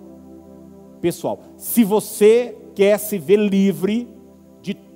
pessoal. 1.01 1.41
Se 1.57 1.83
você 1.83 2.57
quer 2.75 2.99
se 2.99 3.19
ver 3.19 3.39
livre 3.39 4.14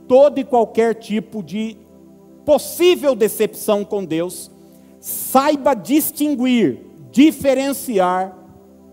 todo 0.08 0.40
e 0.40 0.44
qualquer 0.44 0.94
tipo 0.94 1.42
de 1.42 1.76
possível 2.44 3.14
decepção 3.14 3.84
com 3.84 4.04
Deus, 4.04 4.50
saiba 4.98 5.74
distinguir, 5.74 6.80
diferenciar 7.10 8.36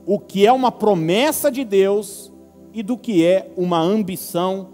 o 0.05 0.19
que 0.19 0.45
é 0.45 0.51
uma 0.51 0.71
promessa 0.71 1.49
de 1.49 1.63
Deus 1.63 2.31
e 2.73 2.83
do 2.83 2.97
que 2.97 3.25
é 3.25 3.49
uma 3.55 3.79
ambição 3.79 4.69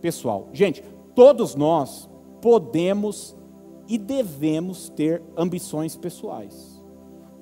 pessoal. 0.00 0.48
Gente, 0.52 0.82
todos 1.14 1.54
nós 1.54 2.08
podemos 2.40 3.36
e 3.86 3.98
devemos 3.98 4.88
ter 4.88 5.22
ambições 5.36 5.94
pessoais. 5.94 6.82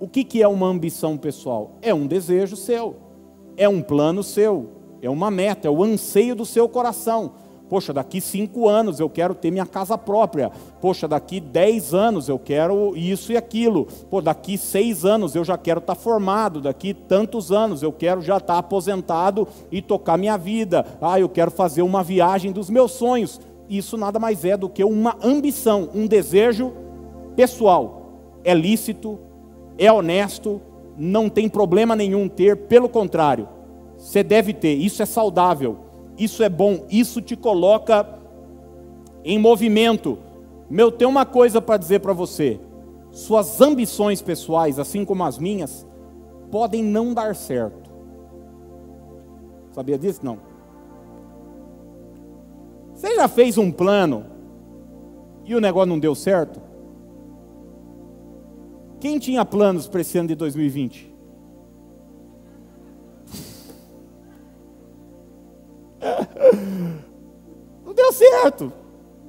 O 0.00 0.08
que, 0.08 0.24
que 0.24 0.42
é 0.42 0.48
uma 0.48 0.66
ambição 0.66 1.16
pessoal? 1.16 1.72
É 1.80 1.94
um 1.94 2.06
desejo 2.06 2.56
seu, 2.56 2.96
é 3.56 3.68
um 3.68 3.80
plano 3.80 4.22
seu, 4.22 4.68
é 5.00 5.08
uma 5.08 5.30
meta, 5.30 5.68
é 5.68 5.70
o 5.70 5.84
anseio 5.84 6.34
do 6.34 6.44
seu 6.44 6.68
coração. 6.68 7.32
Poxa, 7.70 7.92
daqui 7.92 8.20
cinco 8.20 8.68
anos 8.68 9.00
eu 9.00 9.08
quero 9.08 9.34
ter 9.34 9.50
minha 9.50 9.64
casa 9.64 9.96
própria. 9.96 10.52
Poxa, 10.80 11.08
daqui 11.08 11.40
dez 11.40 11.94
anos 11.94 12.28
eu 12.28 12.38
quero 12.38 12.94
isso 12.94 13.32
e 13.32 13.36
aquilo. 13.38 13.86
Pô, 14.10 14.20
daqui 14.20 14.58
seis 14.58 15.06
anos 15.06 15.34
eu 15.34 15.44
já 15.44 15.56
quero 15.56 15.78
estar 15.78 15.94
tá 15.94 16.00
formado. 16.00 16.60
Daqui 16.60 16.92
tantos 16.92 17.50
anos 17.50 17.82
eu 17.82 17.92
quero 17.92 18.20
já 18.20 18.36
estar 18.36 18.54
tá 18.54 18.58
aposentado 18.58 19.48
e 19.70 19.80
tocar 19.80 20.18
minha 20.18 20.36
vida. 20.36 20.84
Ah, 21.00 21.18
eu 21.18 21.28
quero 21.28 21.50
fazer 21.50 21.80
uma 21.80 22.02
viagem 22.02 22.52
dos 22.52 22.68
meus 22.68 22.90
sonhos 22.90 23.40
isso 23.70 23.96
nada 23.96 24.18
mais 24.18 24.44
é 24.44 24.56
do 24.56 24.68
que 24.68 24.82
uma 24.82 25.16
ambição, 25.22 25.88
um 25.94 26.06
desejo 26.06 26.72
pessoal. 27.36 28.18
É 28.42 28.52
lícito, 28.52 29.16
é 29.78 29.92
honesto, 29.92 30.60
não 30.98 31.28
tem 31.28 31.48
problema 31.48 31.94
nenhum 31.94 32.28
ter, 32.28 32.56
pelo 32.66 32.88
contrário, 32.88 33.48
você 33.96 34.24
deve 34.24 34.52
ter, 34.52 34.74
isso 34.74 35.02
é 35.02 35.06
saudável, 35.06 35.78
isso 36.20 36.42
é 36.42 36.50
bom, 36.50 36.84
isso 36.90 37.22
te 37.22 37.34
coloca 37.34 38.06
em 39.24 39.38
movimento. 39.38 40.18
Meu, 40.68 40.92
tem 40.92 41.08
uma 41.08 41.24
coisa 41.24 41.62
para 41.62 41.78
dizer 41.78 42.00
para 42.00 42.12
você: 42.12 42.60
suas 43.10 43.58
ambições 43.62 44.20
pessoais, 44.20 44.78
assim 44.78 45.02
como 45.02 45.24
as 45.24 45.38
minhas, 45.38 45.86
podem 46.50 46.84
não 46.84 47.14
dar 47.14 47.34
certo. 47.34 47.90
Sabia 49.72 49.98
disso? 49.98 50.20
Não. 50.22 50.38
Você 52.94 53.16
já 53.16 53.26
fez 53.26 53.56
um 53.56 53.72
plano 53.72 54.26
e 55.46 55.54
o 55.54 55.60
negócio 55.60 55.88
não 55.88 55.98
deu 55.98 56.14
certo? 56.14 56.60
Quem 59.00 59.18
tinha 59.18 59.42
planos 59.42 59.88
para 59.88 60.02
esse 60.02 60.18
ano 60.18 60.28
de 60.28 60.34
2020? 60.34 61.09
Não 67.84 67.94
deu 67.94 68.12
certo. 68.12 68.72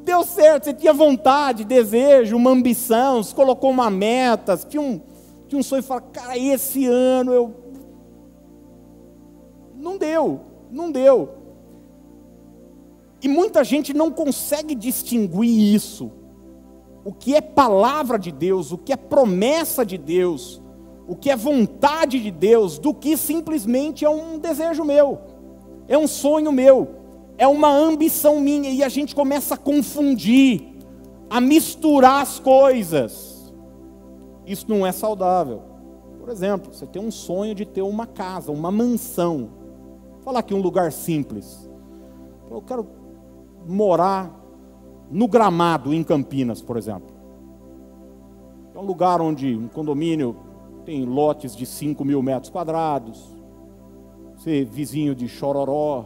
Deu 0.04 0.24
certo, 0.24 0.66
você 0.66 0.74
tinha 0.74 0.94
vontade, 0.94 1.64
desejo, 1.64 2.36
uma 2.36 2.50
ambição, 2.50 3.22
você 3.22 3.36
colocou 3.36 3.70
uma 3.70 3.90
meta, 3.90 4.58
tinha 4.58 4.82
um, 4.82 5.00
tinha 5.48 5.60
um 5.60 5.64
sonho 5.64 5.82
e 5.82 5.84
fala, 5.84 6.02
cara, 6.02 6.38
esse 6.38 6.88
ano 6.88 7.32
eu. 7.32 7.56
Não 9.76 9.98
deu, 9.98 10.42
não 10.72 10.92
deu. 10.92 11.30
E 13.22 13.28
muita 13.28 13.64
gente 13.64 13.94
não 13.94 14.10
consegue 14.10 14.74
distinguir 14.74 15.76
isso. 15.76 16.12
O 17.04 17.14
que 17.14 17.36
é 17.36 17.42
palavra 17.42 18.18
de 18.18 18.32
Deus, 18.32 18.72
o 18.72 18.78
que 18.78 18.94
é 18.94 18.98
promessa 18.98 19.86
de 19.86 19.98
Deus, 19.98 20.62
o 21.08 21.16
que 21.16 21.30
é 21.30 21.36
vontade 21.36 22.20
de 22.20 22.32
Deus, 22.32 22.80
do 22.80 22.94
que 22.94 23.16
simplesmente 23.18 24.06
é 24.06 24.10
um 24.10 24.40
desejo 24.40 24.84
meu, 24.84 25.20
é 25.92 25.98
um 25.98 26.08
sonho 26.08 26.54
meu, 26.54 26.88
é 27.38 27.46
uma 27.46 27.68
ambição 27.68 28.40
minha, 28.40 28.70
e 28.70 28.82
a 28.82 28.88
gente 28.88 29.14
começa 29.14 29.56
a 29.56 29.58
confundir, 29.58 30.78
a 31.30 31.42
misturar 31.42 32.22
as 32.22 32.40
coisas. 32.40 33.54
Isso 34.46 34.68
não 34.70 34.88
é 34.88 34.94
saudável. 34.94 35.62
Por 36.18 36.30
exemplo, 36.30 36.74
você 36.74 36.88
tem 36.88 37.02
um 37.02 37.12
sonho 37.12 37.54
de 37.54 37.66
ter 37.66 37.82
uma 37.82 38.08
casa, 38.08 38.54
uma 38.54 38.72
mansão. 38.72 39.50
Vou 40.14 40.22
falar 40.22 40.40
aqui 40.40 40.54
um 40.54 40.62
lugar 40.62 40.94
simples. 40.94 41.70
Eu 42.50 42.62
quero 42.62 42.88
morar 43.68 44.34
no 45.10 45.28
gramado 45.28 45.94
em 45.94 46.06
Campinas, 46.06 46.62
por 46.62 46.78
exemplo. 46.78 47.14
É 48.74 48.80
um 48.80 48.86
lugar 48.86 49.20
onde 49.20 49.58
um 49.58 49.68
condomínio 49.68 50.38
tem 50.86 51.04
lotes 51.04 51.54
de 51.54 51.66
5 51.66 52.06
mil 52.06 52.24
metros 52.24 52.50
quadrados, 52.50 53.41
ser 54.44 54.66
vizinho 54.66 55.14
de 55.14 55.28
Chororó 55.28 56.06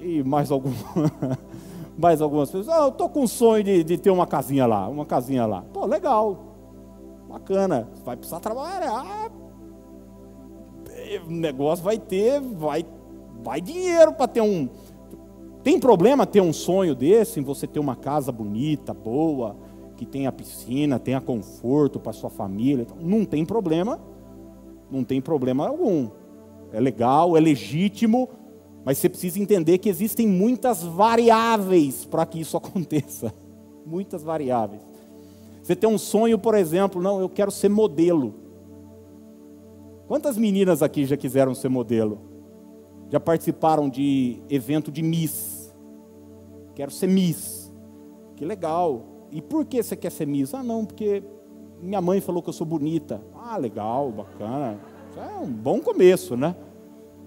e 0.00 0.22
mais 0.24 0.50
algum, 0.50 0.72
mais 1.96 2.20
algumas 2.20 2.50
pessoas. 2.50 2.68
Ah, 2.68 2.84
eu 2.86 2.90
tô 2.90 3.08
com 3.08 3.22
um 3.22 3.26
sonho 3.26 3.62
de, 3.62 3.84
de 3.84 3.96
ter 3.96 4.10
uma 4.10 4.26
casinha 4.26 4.66
lá, 4.66 4.88
uma 4.88 5.06
casinha 5.06 5.46
lá. 5.46 5.62
Pô, 5.72 5.86
legal, 5.86 6.38
bacana. 7.28 7.88
Vai 8.04 8.16
precisar 8.16 8.40
trabalhar. 8.40 9.30
O 11.26 11.30
negócio 11.30 11.84
vai 11.84 11.98
ter, 11.98 12.40
vai, 12.40 12.84
vai 13.42 13.60
dinheiro 13.60 14.12
para 14.12 14.26
ter 14.26 14.40
um. 14.40 14.68
Tem 15.62 15.78
problema 15.78 16.26
ter 16.26 16.40
um 16.40 16.52
sonho 16.52 16.96
desse, 16.96 17.38
em 17.38 17.44
você 17.44 17.68
ter 17.68 17.78
uma 17.78 17.94
casa 17.94 18.32
bonita, 18.32 18.92
boa, 18.92 19.54
que 19.96 20.04
tenha 20.04 20.32
piscina, 20.32 20.98
tenha 20.98 21.20
conforto 21.20 22.00
para 22.00 22.12
sua 22.12 22.28
família? 22.28 22.84
Não 23.00 23.24
tem 23.24 23.46
problema, 23.46 24.00
não 24.90 25.04
tem 25.04 25.20
problema 25.20 25.68
algum. 25.68 26.21
É 26.72 26.80
legal, 26.80 27.36
é 27.36 27.40
legítimo, 27.40 28.28
mas 28.84 28.98
você 28.98 29.08
precisa 29.08 29.38
entender 29.38 29.78
que 29.78 29.88
existem 29.88 30.26
muitas 30.26 30.82
variáveis 30.82 32.04
para 32.04 32.24
que 32.24 32.40
isso 32.40 32.56
aconteça. 32.58 33.32
Muitas 33.84 34.22
variáveis. 34.22 34.82
Você 35.62 35.76
tem 35.76 35.88
um 35.88 35.98
sonho, 35.98 36.38
por 36.38 36.54
exemplo, 36.54 37.00
não, 37.00 37.20
eu 37.20 37.28
quero 37.28 37.50
ser 37.50 37.68
modelo. 37.68 38.34
Quantas 40.08 40.36
meninas 40.36 40.82
aqui 40.82 41.04
já 41.04 41.16
quiseram 41.16 41.54
ser 41.54 41.68
modelo? 41.68 42.20
Já 43.08 43.20
participaram 43.20 43.88
de 43.88 44.42
evento 44.48 44.90
de 44.90 45.02
Miss? 45.02 45.72
Quero 46.74 46.90
ser 46.90 47.06
Miss. 47.06 47.72
Que 48.36 48.44
legal. 48.44 49.28
E 49.30 49.40
por 49.40 49.64
que 49.64 49.82
você 49.82 49.94
quer 49.94 50.10
ser 50.10 50.26
Miss? 50.26 50.52
Ah, 50.54 50.62
não, 50.62 50.84
porque 50.84 51.22
minha 51.80 52.00
mãe 52.00 52.20
falou 52.20 52.42
que 52.42 52.48
eu 52.48 52.52
sou 52.52 52.66
bonita. 52.66 53.22
Ah, 53.34 53.56
legal, 53.56 54.10
bacana. 54.10 54.80
É 55.16 55.40
um 55.40 55.46
bom 55.46 55.80
começo, 55.80 56.36
né? 56.36 56.54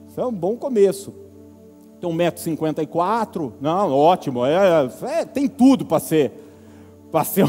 Isso 0.07 0.19
é 0.19 0.25
um 0.25 0.33
bom 0.33 0.55
começo 0.55 1.25
tem 1.99 2.09
1,54m, 2.09 3.53
não, 3.59 3.91
ótimo, 3.91 4.45
é, 4.45 4.87
é, 5.03 5.25
tem 5.25 5.47
tudo 5.47 5.85
para 5.85 5.99
ser, 5.99 6.31
para 7.11 7.23
ser, 7.23 7.45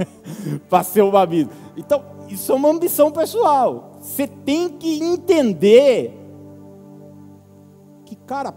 para 0.68 0.82
ser 0.82 1.02
uma 1.02 1.24
vida. 1.24 1.50
Então, 1.76 2.04
isso 2.28 2.52
é 2.52 2.54
uma 2.54 2.68
ambição 2.68 3.10
pessoal. 3.10 3.92
Você 4.00 4.26
tem 4.26 4.68
que 4.68 5.02
entender 5.02 6.12
que, 8.04 8.16
cara, 8.16 8.52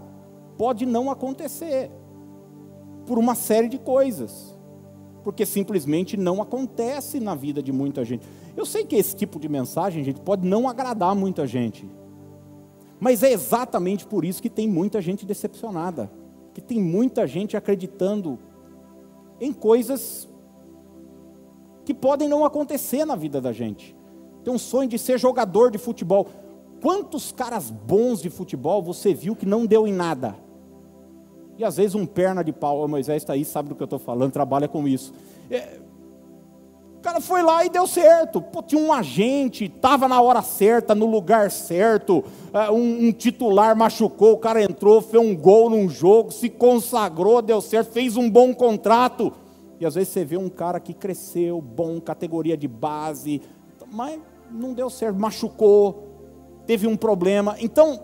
pode 0.58 0.86
não 0.86 1.10
acontecer 1.10 1.92
por 3.06 3.18
uma 3.18 3.36
série 3.36 3.68
de 3.68 3.78
coisas, 3.78 4.58
porque 5.24 5.46
simplesmente 5.46 6.18
não 6.18 6.42
acontece 6.42 7.20
na 7.20 7.36
vida 7.36 7.62
de 7.62 7.72
muita 7.72 8.04
gente. 8.04 8.28
Eu 8.56 8.66
sei 8.66 8.86
que 8.86 8.96
esse 8.96 9.16
tipo 9.16 9.40
de 9.40 9.48
mensagem, 9.48 10.04
gente, 10.04 10.20
pode 10.22 10.48
não 10.48 10.68
agradar 10.68 11.16
muita 11.16 11.46
gente. 11.48 11.90
Mas 13.00 13.24
é 13.24 13.32
exatamente 13.32 14.06
por 14.06 14.26
isso 14.26 14.42
que 14.42 14.50
tem 14.50 14.68
muita 14.68 15.02
gente 15.02 15.26
decepcionada, 15.26 16.12
que 16.54 16.62
tem 16.62 16.82
muita 16.82 17.26
gente 17.26 17.56
acreditando 17.56 18.38
em 19.40 19.54
coisas 19.54 20.28
que 21.86 21.94
podem 21.94 22.28
não 22.28 22.44
acontecer 22.44 23.06
na 23.06 23.16
vida 23.16 23.40
da 23.40 23.54
gente. 23.54 23.96
Tem 24.44 24.54
um 24.54 24.60
sonho 24.60 24.90
de 24.90 25.00
ser 25.00 25.18
jogador 25.18 25.72
de 25.72 25.78
futebol. 25.78 26.28
Quantos 26.82 27.32
caras 27.32 27.72
bons 27.72 28.22
de 28.22 28.30
futebol 28.30 28.82
você 28.82 29.14
viu 29.14 29.36
que 29.36 29.46
não 29.46 29.66
deu 29.66 29.88
em 29.88 29.94
nada? 29.94 30.36
E 31.58 31.64
às 31.64 31.78
vezes 31.78 31.96
um 31.96 32.06
perna 32.06 32.44
de 32.44 32.54
pau, 32.54 32.84
o 32.84 32.88
Moisés 32.88 33.22
está 33.22 33.34
aí, 33.34 33.44
sabe 33.44 33.70
do 33.70 33.76
que 33.76 33.84
eu 33.84 33.86
estou 33.86 34.00
falando, 34.00 34.32
trabalha 34.32 34.68
com 34.68 34.88
isso. 34.88 35.14
É, 35.52 35.80
o 37.00 37.02
cara 37.02 37.22
foi 37.22 37.42
lá 37.42 37.64
e 37.64 37.70
deu 37.70 37.88
certo. 37.88 38.42
Pô, 38.42 38.62
tinha 38.62 38.82
um 38.82 38.92
agente, 38.92 39.64
estava 39.64 40.06
na 40.06 40.20
hora 40.22 40.42
certa, 40.42 40.94
no 40.94 41.06
lugar 41.06 41.50
certo. 41.50 42.26
É, 42.54 42.70
um, 42.70 43.08
um, 43.08 43.12
titular 43.14 43.74
machucou, 43.74 44.34
o 44.34 44.38
cara 44.38 44.62
entrou, 44.62 45.02
fez 45.02 45.24
um 45.24 45.34
gol 45.34 45.70
num 45.70 45.88
jogo, 45.88 46.30
se 46.30 46.50
consagrou, 46.50 47.42
deu 47.42 47.62
certo, 47.62 47.94
fez 47.94 48.18
um 48.18 48.30
bom 48.30 48.54
contrato. 48.54 49.32
E 49.80 49.86
às 49.86 49.96
vezes 49.96 50.10
você 50.10 50.26
vê 50.26 50.36
um 50.36 50.50
cara 50.50 50.78
que 50.78 50.94
cresceu, 50.94 51.62
bom, 51.62 52.02
categoria 52.02 52.58
de 52.58 52.68
base, 52.68 53.42
mas 53.90 54.20
não 54.52 54.74
deu 54.74 54.90
certo, 54.90 55.18
machucou, 55.18 56.04
teve 56.66 56.86
um 56.86 56.98
problema. 56.98 57.56
Então, 57.62 57.98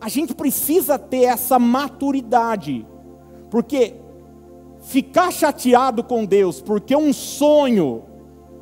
a 0.00 0.08
gente 0.08 0.34
precisa 0.34 0.98
ter 0.98 1.24
essa 1.24 1.58
maturidade, 1.58 2.86
porque 3.50 3.96
ficar 4.88 5.30
chateado 5.30 6.02
com 6.02 6.24
Deus 6.24 6.62
porque 6.62 6.96
um 6.96 7.12
sonho 7.12 8.04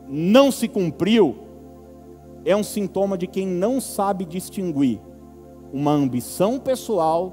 não 0.08 0.50
se 0.50 0.66
cumpriu, 0.66 1.36
é 2.44 2.54
um 2.56 2.64
sintoma 2.64 3.16
de 3.16 3.28
quem 3.28 3.46
não 3.46 3.80
sabe 3.80 4.24
distinguir 4.24 5.00
uma 5.72 5.92
ambição 5.92 6.58
pessoal 6.58 7.32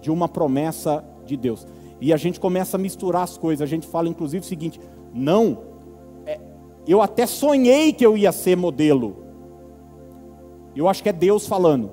de 0.00 0.10
uma 0.10 0.28
promessa 0.28 1.04
de 1.24 1.36
Deus. 1.36 1.64
E 2.00 2.12
a 2.12 2.16
gente 2.16 2.40
começa 2.40 2.76
a 2.76 2.80
misturar 2.80 3.22
as 3.22 3.38
coisas. 3.38 3.62
A 3.62 3.70
gente 3.70 3.86
fala, 3.86 4.08
inclusive, 4.08 4.44
o 4.44 4.48
seguinte: 4.48 4.80
não, 5.14 5.58
é, 6.26 6.40
eu 6.86 7.00
até 7.00 7.24
sonhei 7.24 7.92
que 7.92 8.04
eu 8.04 8.16
ia 8.16 8.32
ser 8.32 8.56
modelo. 8.56 9.16
Eu 10.74 10.88
acho 10.88 11.02
que 11.02 11.08
é 11.08 11.12
Deus 11.12 11.46
falando. 11.46 11.90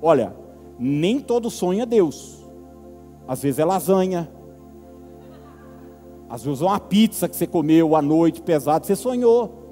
Olha, 0.00 0.34
nem 0.78 1.20
todo 1.20 1.50
sonho 1.50 1.82
é 1.82 1.86
Deus. 1.86 2.46
Às 3.26 3.42
vezes 3.42 3.58
é 3.58 3.64
lasanha, 3.64 4.30
às 6.28 6.42
vezes 6.42 6.60
uma 6.60 6.78
pizza 6.78 7.28
que 7.28 7.36
você 7.36 7.46
comeu 7.46 7.96
à 7.96 8.02
noite 8.02 8.42
pesado, 8.42 8.86
você 8.86 8.94
sonhou. 8.94 9.68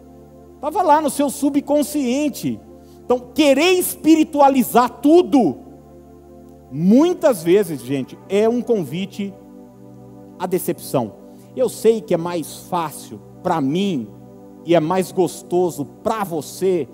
Estava 0.55 0.83
lá 0.83 1.01
no 1.01 1.11
seu 1.11 1.29
subconsciente. 1.29 2.59
Então, 3.05 3.21
querer 3.35 3.73
espiritualizar 3.73 4.89
tudo, 5.01 5.59
muitas 6.73 7.43
vezes, 7.43 7.83
gente, 7.83 8.19
é 8.29 8.49
um 8.49 8.63
convite 8.63 9.33
à 10.39 10.47
decepção. 10.47 11.13
Eu 11.55 11.69
sei 11.69 12.01
que 12.01 12.15
é 12.15 12.17
mais 12.17 12.57
fácil 12.69 13.21
para 13.43 13.61
mim 13.61 14.09
e 14.65 14.75
é 14.75 14.81
mais 14.81 15.13
gostoso 15.13 15.85
para 16.03 16.25
você 16.25 16.89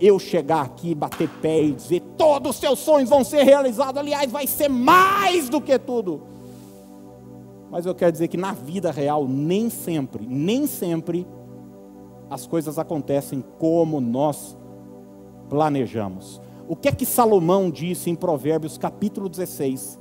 eu 0.00 0.18
chegar 0.18 0.62
aqui, 0.62 0.94
bater 0.94 1.28
pé 1.42 1.62
e 1.62 1.72
dizer: 1.72 2.00
todos 2.16 2.52
os 2.52 2.56
seus 2.60 2.78
sonhos 2.78 3.10
vão 3.10 3.24
ser 3.24 3.42
realizados. 3.42 4.00
Aliás, 4.00 4.30
vai 4.30 4.46
ser 4.46 4.68
mais 4.68 5.48
do 5.48 5.60
que 5.60 5.78
tudo. 5.78 6.22
Mas 7.70 7.84
eu 7.84 7.94
quero 7.94 8.12
dizer 8.12 8.28
que 8.28 8.36
na 8.36 8.52
vida 8.52 8.90
real, 8.90 9.26
nem 9.28 9.68
sempre, 9.68 10.26
nem 10.26 10.66
sempre, 10.66 11.26
as 12.30 12.46
coisas 12.46 12.78
acontecem 12.78 13.42
como 13.58 14.00
nós 14.00 14.56
planejamos. 15.48 16.40
O 16.66 16.76
que 16.76 16.88
é 16.88 16.92
que 16.92 17.06
Salomão 17.06 17.70
disse 17.70 18.10
em 18.10 18.14
Provérbios 18.14 18.76
capítulo 18.76 19.28
16, 19.28 19.98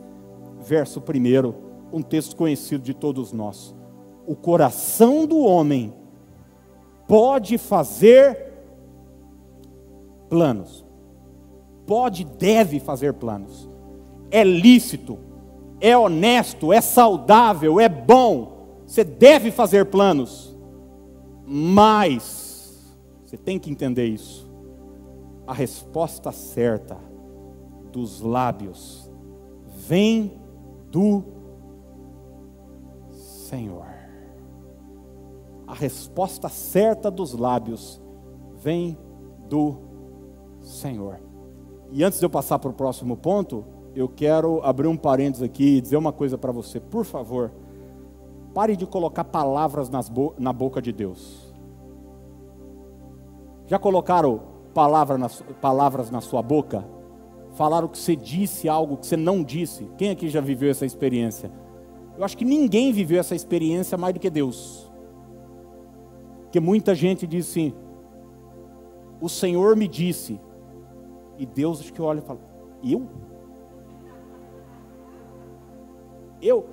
verso 0.59 0.99
1, 1.01 1.53
um 1.91 2.01
texto 2.01 2.35
conhecido 2.35 2.83
de 2.83 2.93
todos 2.93 3.31
nós? 3.31 3.75
O 4.25 4.35
coração 4.35 5.25
do 5.25 5.39
homem 5.39 5.93
pode 7.07 7.57
fazer 7.57 8.53
planos, 10.29 10.85
pode, 11.85 12.25
deve 12.25 12.81
fazer 12.81 13.13
planos, 13.13 13.69
é 14.29 14.43
lícito, 14.43 15.17
é 15.79 15.97
honesto, 15.97 16.73
é 16.73 16.81
saudável, 16.81 17.79
é 17.79 17.87
bom, 17.87 18.81
você 18.85 19.03
deve 19.03 19.51
fazer 19.51 19.85
planos, 19.85 20.55
mas 21.45 22.95
você 23.25 23.37
tem 23.37 23.59
que 23.59 23.69
entender 23.69 24.05
isso. 24.05 24.49
A 25.45 25.53
resposta 25.53 26.31
certa 26.31 26.97
dos 27.91 28.21
lábios 28.21 29.11
vem 29.65 30.39
do 30.89 31.23
Senhor. 33.11 33.87
A 35.65 35.73
resposta 35.73 36.47
certa 36.47 37.11
dos 37.11 37.33
lábios 37.33 38.01
vem 38.55 38.97
do 39.49 39.77
Senhor. 40.61 41.19
E 41.91 42.03
antes 42.03 42.19
de 42.19 42.25
eu 42.25 42.29
passar 42.29 42.59
para 42.59 42.69
o 42.69 42.73
próximo 42.73 43.15
ponto, 43.17 43.65
eu 43.97 44.07
quero 44.07 44.61
abrir 44.63 44.87
um 44.87 44.95
parênteses 44.95 45.41
aqui 45.41 45.77
e 45.77 45.81
dizer 45.81 45.97
uma 45.97 46.11
coisa 46.11 46.37
para 46.37 46.51
você, 46.51 46.79
por 46.79 47.03
favor. 47.03 47.51
Pare 48.53 48.75
de 48.75 48.85
colocar 48.85 49.23
palavras 49.23 49.89
bo 50.07 50.35
na 50.37 50.53
boca 50.53 50.79
de 50.79 50.91
Deus. 50.91 51.51
Já 53.65 53.79
colocaram 53.79 54.41
palavra 54.71 55.17
na, 55.17 55.27
palavras 55.59 56.11
na 56.11 56.21
sua 56.21 56.43
boca? 56.43 56.87
Falaram 57.55 57.87
que 57.87 57.97
você 57.97 58.15
disse 58.15 58.69
algo 58.69 58.97
que 58.97 59.07
você 59.07 59.17
não 59.17 59.43
disse? 59.43 59.89
Quem 59.97 60.11
aqui 60.11 60.29
já 60.29 60.41
viveu 60.41 60.69
essa 60.69 60.85
experiência? 60.85 61.51
Eu 62.15 62.23
acho 62.23 62.37
que 62.37 62.45
ninguém 62.45 62.93
viveu 62.93 63.19
essa 63.19 63.33
experiência 63.33 63.97
mais 63.97 64.13
do 64.13 64.19
que 64.19 64.29
Deus. 64.29 64.91
Porque 66.43 66.59
muita 66.59 66.93
gente 66.93 67.25
diz 67.25 67.49
assim: 67.49 67.73
O 69.19 69.27
Senhor 69.27 69.75
me 69.75 69.87
disse. 69.87 70.39
E 71.35 71.47
Deus 71.47 71.79
acho 71.79 71.91
que 71.91 72.01
olha 72.01 72.19
e 72.19 72.21
fala: 72.21 72.39
Eu? 72.83 73.07
Eu, 76.41 76.67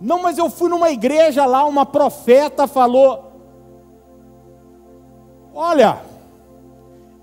não, 0.00 0.22
mas 0.22 0.38
eu 0.38 0.50
fui 0.50 0.68
numa 0.68 0.90
igreja 0.90 1.46
lá, 1.46 1.64
uma 1.64 1.86
profeta 1.86 2.66
falou: 2.66 3.32
Olha, 5.54 6.02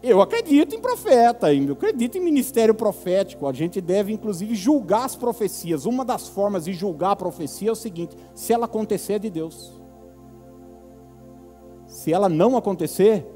Eu 0.04 0.20
acredito 0.20 0.76
em 0.76 0.82
profeta, 0.82 1.54
eu 1.54 1.74
acredito 1.74 2.18
em 2.18 2.22
ministério 2.22 2.74
profético. 2.74 3.48
A 3.48 3.54
gente 3.54 3.80
deve, 3.80 4.12
inclusive, 4.12 4.56
julgar 4.56 5.06
as 5.06 5.16
profecias. 5.16 5.86
Uma 5.86 6.04
das 6.04 6.28
formas 6.28 6.66
de 6.66 6.74
julgar 6.74 7.12
a 7.12 7.16
profecia 7.16 7.70
é 7.70 7.72
o 7.72 7.76
seguinte: 7.76 8.18
se 8.34 8.52
ela 8.52 8.66
acontecer, 8.66 9.14
é 9.14 9.20
de 9.20 9.30
Deus. 9.30 9.80
Se 11.86 12.12
ela 12.12 12.28
não 12.28 12.58
acontecer, 12.58 13.28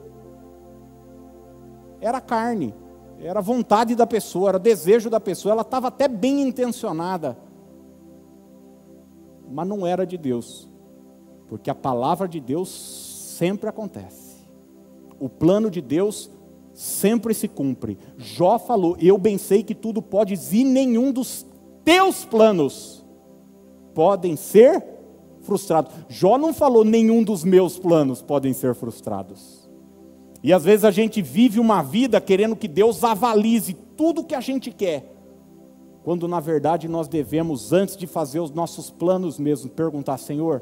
era 2.02 2.20
carne, 2.20 2.74
era 3.20 3.42
vontade 3.42 3.94
da 3.94 4.08
pessoa, 4.08 4.50
era 4.50 4.60
desejo 4.60 5.08
da 5.08 5.20
pessoa. 5.20 5.52
Ela 5.52 5.62
estava 5.62 5.90
até 5.90 6.08
bem 6.08 6.42
intencionada, 6.42 7.38
mas 9.50 9.68
não 9.68 9.86
era 9.86 10.06
de 10.06 10.18
Deus, 10.18 10.70
porque 11.48 11.70
a 11.70 11.76
palavra 11.76 12.28
de 12.28 12.40
Deus 12.40 12.70
sempre 12.70 13.70
acontece. 13.70 14.46
O 15.20 15.30
plano 15.30 15.70
de 15.70 15.82
Deus 15.82 16.30
sempre 16.74 17.34
se 17.34 17.48
cumpre. 17.48 17.98
Jó 18.18 18.60
falou: 18.60 18.98
Eu 19.00 19.18
bem 19.18 19.38
sei 19.38 19.64
que 19.64 19.74
tudo 19.74 20.02
pode 20.02 20.36
e 20.52 20.64
nenhum 20.64 21.12
dos 21.12 21.46
teus 21.84 22.26
planos 22.26 23.06
podem 23.94 24.36
ser 24.36 24.84
frustrados. 25.42 25.94
Jó 26.10 26.38
não 26.38 26.54
falou: 26.54 26.84
Nenhum 26.84 27.24
dos 27.24 27.44
meus 27.44 27.80
planos 27.80 28.22
podem 28.22 28.54
ser 28.54 28.76
frustrados. 28.76 29.70
E 30.44 30.54
às 30.54 30.64
vezes 30.64 30.86
a 30.86 30.92
gente 30.92 31.22
vive 31.22 31.60
uma 31.60 31.82
vida 31.82 32.22
querendo 32.22 32.56
que 32.56 32.68
Deus 32.68 33.04
avalize 33.04 33.74
tudo 33.98 34.24
que 34.24 34.36
a 34.36 34.42
gente 34.42 34.70
quer, 34.70 35.15
quando 36.06 36.28
na 36.28 36.40
verdade 36.40 36.88
nós 36.88 37.08
devemos, 37.08 37.74
antes 37.74 37.98
de 37.98 38.06
fazer 38.06 38.40
os 38.40 38.52
nossos 38.52 38.92
planos 38.92 39.40
mesmo, 39.40 39.72
perguntar: 39.72 40.20
Senhor, 40.20 40.62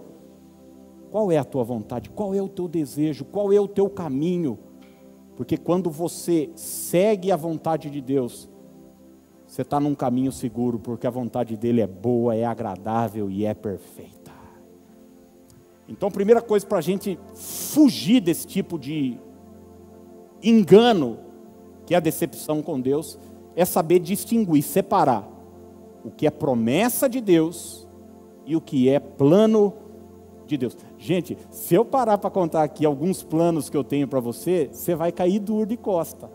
qual 1.11 1.29
é 1.33 1.37
a 1.37 1.43
tua 1.43 1.65
vontade? 1.65 2.09
Qual 2.09 2.33
é 2.33 2.41
o 2.41 2.47
teu 2.47 2.65
desejo? 2.65 3.25
Qual 3.25 3.51
é 3.51 3.59
o 3.59 3.67
teu 3.67 3.89
caminho? 3.89 4.57
Porque 5.35 5.57
quando 5.57 5.89
você 5.89 6.49
segue 6.55 7.29
a 7.29 7.35
vontade 7.35 7.89
de 7.89 7.99
Deus, 7.99 8.47
você 9.45 9.63
está 9.63 9.81
num 9.81 9.93
caminho 9.93 10.31
seguro, 10.31 10.79
porque 10.79 11.05
a 11.05 11.09
vontade 11.09 11.57
dele 11.57 11.81
é 11.81 11.87
boa, 11.87 12.33
é 12.33 12.45
agradável 12.45 13.29
e 13.29 13.43
é 13.43 13.53
perfeita. 13.53 14.31
Então, 15.89 16.09
primeira 16.09 16.41
coisa 16.41 16.65
para 16.65 16.77
a 16.77 16.81
gente 16.81 17.19
fugir 17.35 18.21
desse 18.21 18.47
tipo 18.47 18.79
de 18.79 19.19
engano, 20.41 21.19
que 21.85 21.93
é 21.93 21.97
a 21.97 21.99
decepção 21.99 22.61
com 22.61 22.79
Deus, 22.79 23.19
é 23.57 23.65
saber 23.65 23.99
distinguir, 23.99 24.63
separar 24.63 25.32
o 26.03 26.11
que 26.11 26.27
é 26.27 26.31
promessa 26.31 27.07
de 27.07 27.21
Deus 27.21 27.87
e 28.45 28.55
o 28.55 28.61
que 28.61 28.89
é 28.89 28.99
plano 28.99 29.73
de 30.45 30.57
Deus. 30.57 30.77
Gente, 30.97 31.37
se 31.49 31.73
eu 31.73 31.85
parar 31.85 32.17
para 32.17 32.29
contar 32.29 32.63
aqui 32.63 32.85
alguns 32.85 33.23
planos 33.23 33.69
que 33.69 33.77
eu 33.77 33.83
tenho 33.83 34.07
para 34.07 34.19
você, 34.19 34.69
você 34.71 34.95
vai 34.95 35.11
cair 35.11 35.39
duro 35.39 35.65
de 35.65 35.77
costa. 35.77 36.29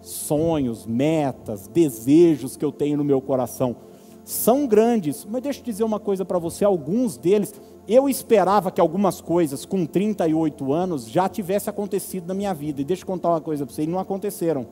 Sonhos, 0.00 0.84
metas, 0.84 1.68
desejos 1.68 2.56
que 2.56 2.64
eu 2.64 2.72
tenho 2.72 2.96
no 2.96 3.04
meu 3.04 3.20
coração 3.20 3.76
são 4.24 4.66
grandes, 4.66 5.26
mas 5.28 5.42
deixa 5.42 5.60
eu 5.60 5.64
dizer 5.64 5.84
uma 5.84 5.98
coisa 5.98 6.24
para 6.24 6.38
você: 6.38 6.64
alguns 6.64 7.16
deles, 7.16 7.54
eu 7.88 8.08
esperava 8.08 8.70
que 8.70 8.80
algumas 8.80 9.20
coisas 9.20 9.64
com 9.64 9.84
38 9.84 10.72
anos 10.72 11.08
já 11.08 11.28
tivesse 11.28 11.68
acontecido 11.68 12.26
na 12.26 12.34
minha 12.34 12.54
vida, 12.54 12.80
e 12.80 12.84
deixa 12.84 13.02
eu 13.02 13.06
contar 13.06 13.30
uma 13.30 13.40
coisa 13.40 13.66
para 13.66 13.74
você, 13.74 13.82
e 13.82 13.86
não 13.86 13.98
aconteceram. 13.98 14.66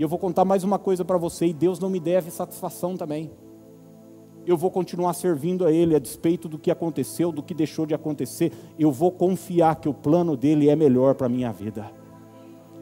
E 0.00 0.02
eu 0.02 0.08
vou 0.08 0.18
contar 0.18 0.44
mais 0.44 0.64
uma 0.64 0.80
coisa 0.80 1.04
para 1.04 1.16
você, 1.16 1.46
e 1.46 1.52
Deus 1.52 1.78
não 1.78 1.90
me 1.90 2.00
deve 2.00 2.32
satisfação 2.32 2.96
também 2.96 3.30
eu 4.46 4.56
vou 4.56 4.70
continuar 4.70 5.12
servindo 5.14 5.64
a 5.64 5.72
Ele, 5.72 5.94
a 5.94 5.98
despeito 5.98 6.48
do 6.48 6.58
que 6.58 6.70
aconteceu, 6.70 7.30
do 7.30 7.42
que 7.42 7.54
deixou 7.54 7.86
de 7.86 7.94
acontecer, 7.94 8.52
eu 8.78 8.90
vou 8.90 9.12
confiar 9.12 9.76
que 9.76 9.88
o 9.88 9.94
plano 9.94 10.36
dele 10.36 10.68
é 10.68 10.76
melhor 10.76 11.14
para 11.14 11.26
a 11.26 11.30
minha 11.30 11.52
vida. 11.52 11.90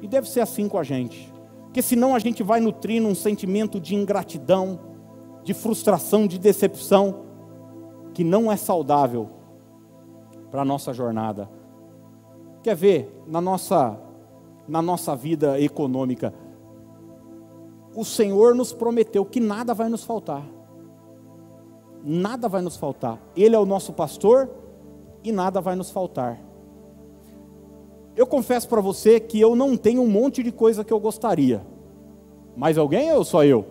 E 0.00 0.06
deve 0.06 0.28
ser 0.28 0.40
assim 0.40 0.68
com 0.68 0.78
a 0.78 0.82
gente, 0.82 1.32
porque 1.64 1.82
senão 1.82 2.14
a 2.14 2.18
gente 2.18 2.42
vai 2.42 2.60
nutrindo 2.60 3.08
um 3.08 3.14
sentimento 3.14 3.80
de 3.80 3.94
ingratidão, 3.94 4.78
de 5.42 5.52
frustração, 5.52 6.26
de 6.26 6.38
decepção, 6.38 7.24
que 8.14 8.22
não 8.22 8.50
é 8.50 8.56
saudável 8.56 9.28
para 10.50 10.62
a 10.62 10.64
nossa 10.64 10.92
jornada. 10.92 11.50
Quer 12.62 12.76
ver, 12.76 13.22
na 13.26 13.40
nossa, 13.40 13.98
na 14.66 14.80
nossa 14.80 15.14
vida 15.14 15.60
econômica, 15.60 16.32
o 17.98 18.04
Senhor 18.04 18.54
nos 18.54 18.72
prometeu 18.72 19.24
que 19.24 19.40
nada 19.40 19.74
vai 19.74 19.88
nos 19.88 20.04
faltar 20.04 20.44
nada 22.04 22.48
vai 22.48 22.62
nos 22.62 22.76
faltar. 22.76 23.20
Ele 23.36 23.54
é 23.54 23.58
o 23.58 23.66
nosso 23.66 23.92
pastor 23.92 24.50
e 25.22 25.32
nada 25.32 25.60
vai 25.60 25.76
nos 25.76 25.90
faltar. 25.90 26.40
Eu 28.16 28.26
confesso 28.26 28.68
para 28.68 28.80
você 28.80 29.20
que 29.20 29.38
eu 29.38 29.54
não 29.54 29.76
tenho 29.76 30.02
um 30.02 30.10
monte 30.10 30.42
de 30.42 30.50
coisa 30.50 30.84
que 30.84 30.92
eu 30.92 30.98
gostaria. 30.98 31.64
Mais 32.56 32.76
alguém 32.76 33.12
ou 33.12 33.24
só 33.24 33.44
eu? 33.44 33.64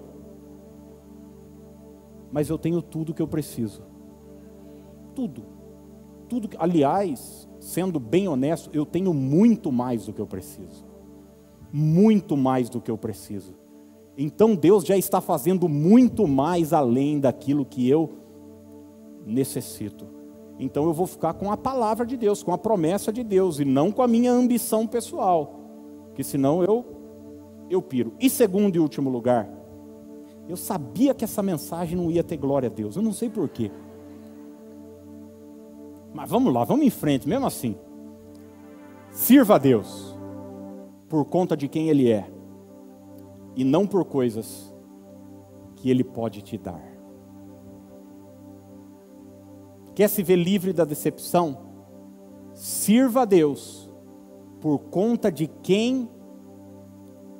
Mas 2.31 2.49
eu 2.49 2.57
tenho 2.57 2.81
tudo 2.81 3.13
que 3.13 3.21
eu 3.21 3.27
preciso. 3.27 3.83
Tudo. 5.13 5.43
Tudo. 6.29 6.49
Aliás, 6.59 7.47
sendo 7.59 7.99
bem 7.99 8.27
honesto, 8.27 8.69
eu 8.71 8.85
tenho 8.85 9.13
muito 9.13 9.71
mais 9.71 10.05
do 10.05 10.13
que 10.13 10.21
eu 10.21 10.27
preciso. 10.27 10.85
Muito 11.73 12.37
mais 12.37 12.69
do 12.69 12.79
que 12.79 12.91
eu 12.91 12.97
preciso. 12.97 13.53
Então 14.17 14.56
Deus 14.56 14.84
já 14.84 14.97
está 14.97 15.21
fazendo 15.21 15.69
muito 15.69 16.27
mais 16.27 16.73
além 16.73 17.19
daquilo 17.19 17.63
que 17.63 17.88
eu 17.88 18.17
necessito. 19.23 20.08
Então 20.60 20.86
eu 20.86 20.93
vou 20.93 21.06
ficar 21.06 21.36
com 21.36 21.51
a 21.51 21.58
palavra 21.58 22.03
de 22.03 22.17
Deus, 22.17 22.41
com 22.41 22.51
a 22.51 22.58
promessa 22.58 23.13
de 23.13 23.23
Deus 23.23 23.60
e 23.60 23.65
não 23.65 23.91
com 23.91 24.01
a 24.01 24.08
minha 24.08 24.32
ambição 24.32 24.88
pessoal, 24.88 25.60
que 26.15 26.23
senão 26.23 26.63
eu 26.63 26.84
eu 27.69 27.82
piro. 27.82 28.13
E 28.19 28.30
segundo 28.30 28.75
e 28.75 28.80
último 28.80 29.10
lugar, 29.10 29.47
eu 30.47 30.56
sabia 30.56 31.13
que 31.13 31.25
essa 31.25 31.43
mensagem 31.43 31.97
não 31.97 32.10
ia 32.10 32.23
ter 32.23 32.38
glória 32.38 32.67
a 32.67 32.71
Deus. 32.71 32.95
Eu 32.95 33.03
não 33.03 33.13
sei 33.13 33.30
porquê. 33.30 33.69
Mas 36.13 36.30
vamos 36.30 36.51
lá, 36.51 36.63
vamos 36.63 36.86
em 36.86 36.89
frente, 36.89 37.27
mesmo 37.27 37.45
assim. 37.45 37.75
Sirva 39.12 39.56
a 39.56 39.58
Deus 39.58 40.17
por 41.10 41.25
conta 41.25 41.56
de 41.56 41.67
quem 41.67 41.89
Ele 41.89 42.10
é 42.10 42.37
e 43.58 43.63
não 43.63 43.88
por 43.88 44.06
coisas 44.06 44.72
que 45.76 45.89
Ele 45.89 46.04
pode 46.04 46.43
te 46.43 46.60
dar. 46.60 46.82
Quer 49.96 50.08
se 50.08 50.22
ver 50.22 50.36
livre 50.36 50.72
da 50.72 50.86
decepção? 50.86 51.58
Sirva 52.54 53.24
a 53.24 53.26
Deus 53.26 53.89
por 54.62 54.78
conta 54.78 55.32
de 55.32 55.48
quem 55.48 56.08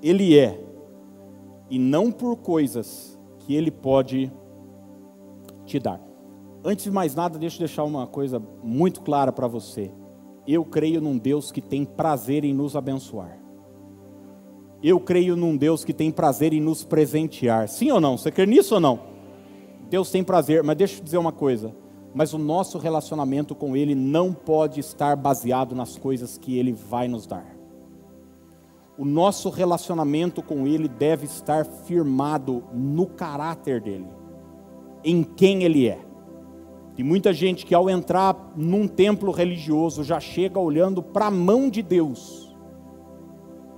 Ele 0.02 0.38
é 0.38 0.60
e 1.70 1.78
não 1.78 2.12
por 2.12 2.36
coisas 2.38 3.18
que 3.38 3.54
Ele 3.54 3.70
pode 3.70 4.34
te 5.66 5.78
dar. 5.78 6.02
Antes 6.66 6.86
de 6.86 6.92
mais 6.92 7.14
nada, 7.14 7.38
deixa 7.38 7.58
eu 7.58 7.68
deixar 7.68 7.84
uma 7.84 8.08
coisa 8.08 8.42
muito 8.64 9.02
clara 9.02 9.32
para 9.32 9.48
você. 9.48 9.92
Eu 10.48 10.66
creio 10.66 11.00
num 11.00 11.18
Deus 11.18 11.52
que 11.52 11.62
tem 11.62 11.86
prazer 11.86 12.44
em 12.44 12.56
nos 12.56 12.76
abençoar. 12.76 13.47
Eu 14.82 15.00
creio 15.00 15.36
num 15.36 15.58
Deus 15.58 15.84
que 15.84 15.94
tem 15.94 16.12
prazer 16.12 16.54
em 16.54 16.62
nos 16.62 16.84
presentear. 16.84 17.68
Sim 17.68 17.92
ou 17.92 18.00
não? 18.00 18.18
Você 18.18 18.32
crê 18.32 18.46
nisso 18.46 18.76
ou 18.76 18.80
não? 18.80 19.00
Deus 19.90 20.12
tem 20.12 20.24
prazer, 20.24 20.64
mas 20.64 20.78
deixa 20.78 21.00
eu 21.00 21.04
dizer 21.04 21.18
uma 21.18 21.32
coisa. 21.32 21.74
Mas 22.14 22.34
o 22.34 22.38
nosso 22.38 22.78
relacionamento 22.78 23.56
com 23.56 23.76
Ele 23.76 23.96
não 23.96 24.34
pode 24.34 24.80
estar 24.80 25.16
baseado 25.16 25.76
nas 25.76 25.98
coisas 25.98 26.38
que 26.38 26.58
Ele 26.58 26.74
vai 26.74 27.08
nos 27.08 27.26
dar. 27.26 27.46
O 28.98 29.06
nosso 29.06 29.50
relacionamento 29.50 30.42
com 30.44 30.68
Ele 30.68 30.88
deve 30.88 31.26
estar 31.26 31.66
firmado 31.66 32.64
no 32.74 33.06
caráter 33.08 33.82
dele, 33.82 34.08
em 35.04 35.24
quem 35.24 35.64
Ele 35.64 35.88
é. 35.88 36.00
Tem 36.96 37.06
muita 37.06 37.32
gente 37.32 37.66
que 37.66 37.76
ao 37.76 37.90
entrar 37.90 38.54
num 38.56 38.88
templo 38.88 39.32
religioso 39.32 40.04
já 40.04 40.20
chega 40.20 40.60
olhando 40.60 41.04
para 41.04 41.28
a 41.28 41.32
mão 41.32 41.70
de 41.70 41.84
Deus 41.84 42.47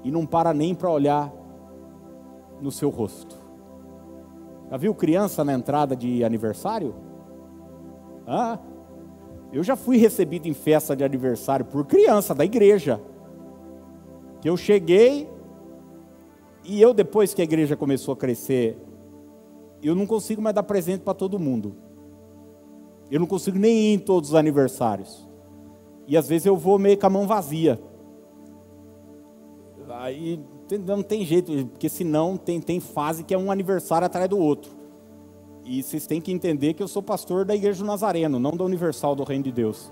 e 0.03 0.11
não 0.11 0.25
para 0.25 0.53
nem 0.53 0.73
para 0.73 0.89
olhar 0.89 1.31
no 2.61 2.71
seu 2.71 2.89
rosto. 2.89 3.35
Já 4.69 4.77
viu 4.77 4.93
criança 4.93 5.43
na 5.43 5.53
entrada 5.53 5.95
de 5.95 6.23
aniversário? 6.23 6.93
Ah, 8.27 8.59
eu 9.51 9.63
já 9.63 9.75
fui 9.75 9.97
recebido 9.97 10.47
em 10.47 10.53
festa 10.53 10.95
de 10.95 11.03
aniversário 11.03 11.65
por 11.65 11.85
criança 11.85 12.35
da 12.35 12.45
igreja. 12.45 13.01
Que 14.41 14.49
eu 14.49 14.55
cheguei 14.55 15.27
e 16.63 16.79
eu 16.81 16.93
depois 16.93 17.33
que 17.33 17.41
a 17.41 17.43
igreja 17.43 17.75
começou 17.75 18.13
a 18.13 18.17
crescer, 18.17 18.77
eu 19.81 19.95
não 19.95 20.05
consigo 20.05 20.41
mais 20.41 20.55
dar 20.55 20.63
presente 20.63 21.01
para 21.01 21.13
todo 21.13 21.39
mundo. 21.39 21.75
Eu 23.09 23.19
não 23.19 23.25
consigo 23.25 23.57
nem 23.57 23.75
ir 23.75 23.93
em 23.95 23.99
todos 23.99 24.29
os 24.29 24.35
aniversários. 24.35 25.27
E 26.07 26.15
às 26.15 26.27
vezes 26.27 26.45
eu 26.45 26.55
vou 26.55 26.77
meio 26.77 26.97
com 26.97 27.07
a 27.07 27.09
mão 27.09 27.25
vazia. 27.25 27.81
Aí 29.91 30.39
não 30.85 31.01
tem 31.01 31.25
jeito, 31.25 31.51
porque 31.67 31.89
senão 31.89 32.37
tem, 32.37 32.61
tem 32.61 32.79
fase 32.79 33.23
que 33.23 33.33
é 33.33 33.37
um 33.37 33.51
aniversário 33.51 34.05
atrás 34.05 34.29
do 34.29 34.37
outro. 34.37 34.71
E 35.65 35.81
vocês 35.81 36.05
têm 36.05 36.21
que 36.21 36.31
entender 36.31 36.73
que 36.73 36.83
eu 36.83 36.87
sou 36.87 37.01
pastor 37.01 37.43
da 37.43 37.55
Igreja 37.55 37.79
do 37.79 37.87
Nazareno, 37.87 38.39
não 38.39 38.51
da 38.51 38.63
Universal 38.63 39.15
do 39.15 39.23
Reino 39.23 39.43
de 39.43 39.51
Deus. 39.51 39.91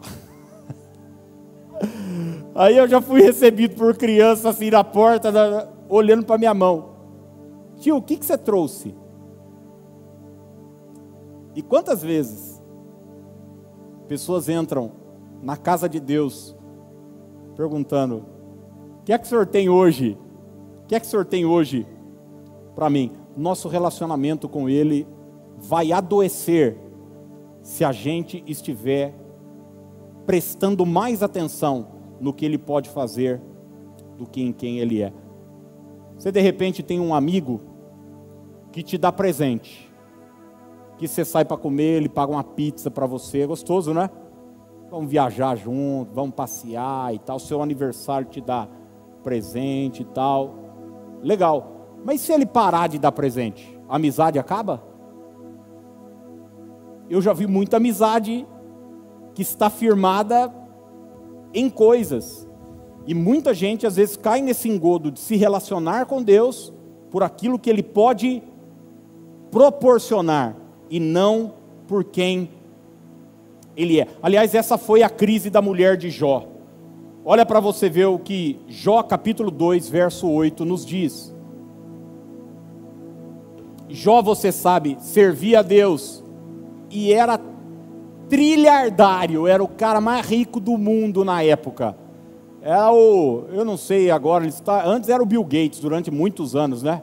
Aí 2.54 2.76
eu 2.76 2.88
já 2.88 3.00
fui 3.00 3.20
recebido 3.20 3.76
por 3.76 3.94
criança 3.96 4.48
assim 4.48 4.70
na 4.70 4.82
porta, 4.82 5.30
da, 5.30 5.68
olhando 5.88 6.24
para 6.24 6.38
minha 6.38 6.54
mão. 6.54 6.96
Tio, 7.78 7.96
o 7.96 8.02
que, 8.02 8.16
que 8.16 8.24
você 8.24 8.38
trouxe? 8.38 8.94
E 11.54 11.62
quantas 11.62 12.02
vezes 12.02 12.60
pessoas 14.08 14.48
entram 14.48 14.92
na 15.42 15.56
casa 15.56 15.88
de 15.88 16.00
Deus 16.00 16.56
perguntando: 17.54 18.35
que 19.06 19.12
é 19.12 19.18
que 19.18 19.24
o 19.24 19.28
senhor 19.28 19.46
tem 19.46 19.68
hoje? 19.68 20.18
O 20.82 20.86
que 20.88 20.96
é 20.96 21.00
que 21.00 21.06
o 21.06 21.08
senhor 21.08 21.24
tem 21.24 21.46
hoje 21.46 21.86
para 22.74 22.90
mim? 22.90 23.12
Nosso 23.36 23.68
relacionamento 23.68 24.48
com 24.48 24.68
Ele 24.68 25.06
vai 25.56 25.92
adoecer 25.92 26.76
se 27.62 27.84
a 27.84 27.92
gente 27.92 28.42
estiver 28.48 29.14
prestando 30.26 30.84
mais 30.84 31.22
atenção 31.22 31.86
no 32.20 32.32
que 32.32 32.44
Ele 32.44 32.58
pode 32.58 32.90
fazer 32.90 33.40
do 34.18 34.26
que 34.26 34.42
em 34.42 34.52
quem 34.52 34.80
Ele 34.80 35.00
é. 35.00 35.12
Você 36.18 36.32
de 36.32 36.40
repente 36.40 36.82
tem 36.82 36.98
um 36.98 37.14
amigo 37.14 37.60
que 38.72 38.82
te 38.82 38.98
dá 38.98 39.12
presente, 39.12 39.88
que 40.98 41.06
você 41.06 41.24
sai 41.24 41.44
para 41.44 41.56
comer, 41.56 41.98
ele 41.98 42.08
paga 42.08 42.32
uma 42.32 42.42
pizza 42.42 42.90
para 42.90 43.06
você, 43.06 43.42
é 43.42 43.46
gostoso, 43.46 43.94
né? 43.94 44.10
Vamos 44.90 45.08
viajar 45.08 45.54
junto, 45.54 46.12
vamos 46.12 46.34
passear 46.34 47.14
e 47.14 47.20
tal. 47.20 47.38
Seu 47.38 47.62
aniversário 47.62 48.26
te 48.26 48.40
dá 48.40 48.68
presente 49.26 50.02
e 50.02 50.04
tal. 50.04 50.54
Legal. 51.20 51.98
Mas 52.04 52.20
se 52.20 52.32
ele 52.32 52.46
parar 52.46 52.86
de 52.86 52.96
dar 52.96 53.10
presente, 53.10 53.76
a 53.88 53.96
amizade 53.96 54.38
acaba? 54.38 54.80
Eu 57.10 57.20
já 57.20 57.32
vi 57.32 57.44
muita 57.44 57.78
amizade 57.78 58.46
que 59.34 59.42
está 59.42 59.68
firmada 59.68 60.54
em 61.52 61.68
coisas. 61.68 62.48
E 63.04 63.14
muita 63.14 63.52
gente 63.52 63.84
às 63.84 63.96
vezes 63.96 64.16
cai 64.16 64.40
nesse 64.40 64.68
engodo 64.68 65.10
de 65.10 65.18
se 65.18 65.34
relacionar 65.34 66.06
com 66.06 66.22
Deus 66.22 66.72
por 67.10 67.24
aquilo 67.24 67.58
que 67.58 67.68
Ele 67.68 67.82
pode 67.82 68.44
proporcionar 69.50 70.54
e 70.88 71.00
não 71.00 71.54
por 71.88 72.04
quem 72.04 72.48
Ele 73.76 74.00
é. 74.00 74.06
Aliás, 74.22 74.54
essa 74.54 74.78
foi 74.78 75.02
a 75.02 75.10
crise 75.10 75.50
da 75.50 75.60
mulher 75.60 75.96
de 75.96 76.10
Jó. 76.10 76.55
Olha 77.28 77.44
para 77.44 77.58
você 77.58 77.90
ver 77.90 78.04
o 78.04 78.20
que 78.20 78.56
Jó 78.68 79.02
capítulo 79.02 79.50
2, 79.50 79.88
verso 79.88 80.30
8 80.30 80.64
nos 80.64 80.86
diz. 80.86 81.34
Jó, 83.88 84.22
você 84.22 84.52
sabe, 84.52 84.96
servia 85.00 85.58
a 85.58 85.62
Deus 85.62 86.22
e 86.88 87.12
era 87.12 87.40
trilhardário, 88.28 89.48
era 89.48 89.62
o 89.62 89.66
cara 89.66 90.00
mais 90.00 90.24
rico 90.24 90.60
do 90.60 90.78
mundo 90.78 91.24
na 91.24 91.42
época. 91.42 91.96
Era 92.62 92.92
o, 92.92 93.46
eu 93.50 93.64
não 93.64 93.76
sei 93.76 94.08
agora, 94.08 94.44
ele 94.44 94.52
está, 94.52 94.86
antes 94.86 95.08
era 95.08 95.20
o 95.20 95.26
Bill 95.26 95.42
Gates 95.42 95.80
durante 95.80 96.12
muitos 96.12 96.54
anos, 96.54 96.80
né? 96.80 97.02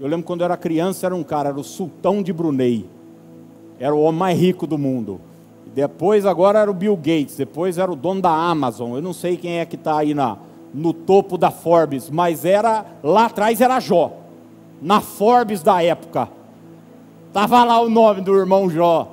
Eu 0.00 0.08
lembro 0.08 0.26
quando 0.26 0.40
eu 0.40 0.46
era 0.46 0.56
criança, 0.56 1.06
era 1.06 1.14
um 1.14 1.22
cara, 1.22 1.50
era 1.50 1.60
o 1.60 1.62
sultão 1.62 2.20
de 2.20 2.32
Brunei. 2.32 2.84
Era 3.78 3.94
o 3.94 4.00
homem 4.00 4.18
mais 4.18 4.36
rico 4.36 4.66
do 4.66 4.76
mundo. 4.76 5.20
Depois 5.74 6.26
agora 6.26 6.58
era 6.58 6.70
o 6.70 6.74
Bill 6.74 6.96
Gates, 6.96 7.36
depois 7.36 7.78
era 7.78 7.90
o 7.90 7.96
dono 7.96 8.20
da 8.20 8.30
Amazon. 8.30 8.94
Eu 8.94 9.02
não 9.02 9.12
sei 9.12 9.36
quem 9.36 9.58
é 9.58 9.64
que 9.64 9.76
está 9.76 9.98
aí 9.98 10.12
na, 10.12 10.36
no 10.72 10.92
topo 10.92 11.38
da 11.38 11.50
Forbes, 11.50 12.10
mas 12.10 12.44
era 12.44 12.84
lá 13.02 13.26
atrás 13.26 13.60
era 13.60 13.80
Jó, 13.80 14.12
na 14.80 15.00
Forbes 15.00 15.62
da 15.62 15.82
época. 15.82 16.28
Tava 17.32 17.64
lá 17.64 17.80
o 17.80 17.88
nome 17.88 18.20
do 18.20 18.36
irmão 18.36 18.68
Jó 18.68 19.08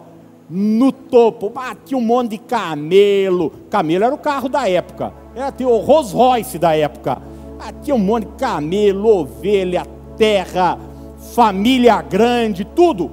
no 0.49 0.91
topo, 0.91 1.49
batia 1.49 1.97
um 1.97 2.01
monte 2.01 2.31
de 2.31 2.37
camelo. 2.39 3.51
Camelo 3.69 4.03
era 4.03 4.15
o 4.15 4.17
carro 4.17 4.49
da 4.49 4.67
época, 4.67 5.13
era 5.35 5.53
o 5.61 5.77
Rolls 5.77 6.13
Royce 6.13 6.57
da 6.57 6.75
época. 6.75 7.21
Batia 7.57 7.93
um 7.93 7.99
monte 7.99 8.25
de 8.25 8.33
camelo, 8.33 9.07
ovelha, 9.07 9.85
terra, 10.17 10.77
família 11.33 12.01
grande, 12.01 12.65
tudo. 12.65 13.11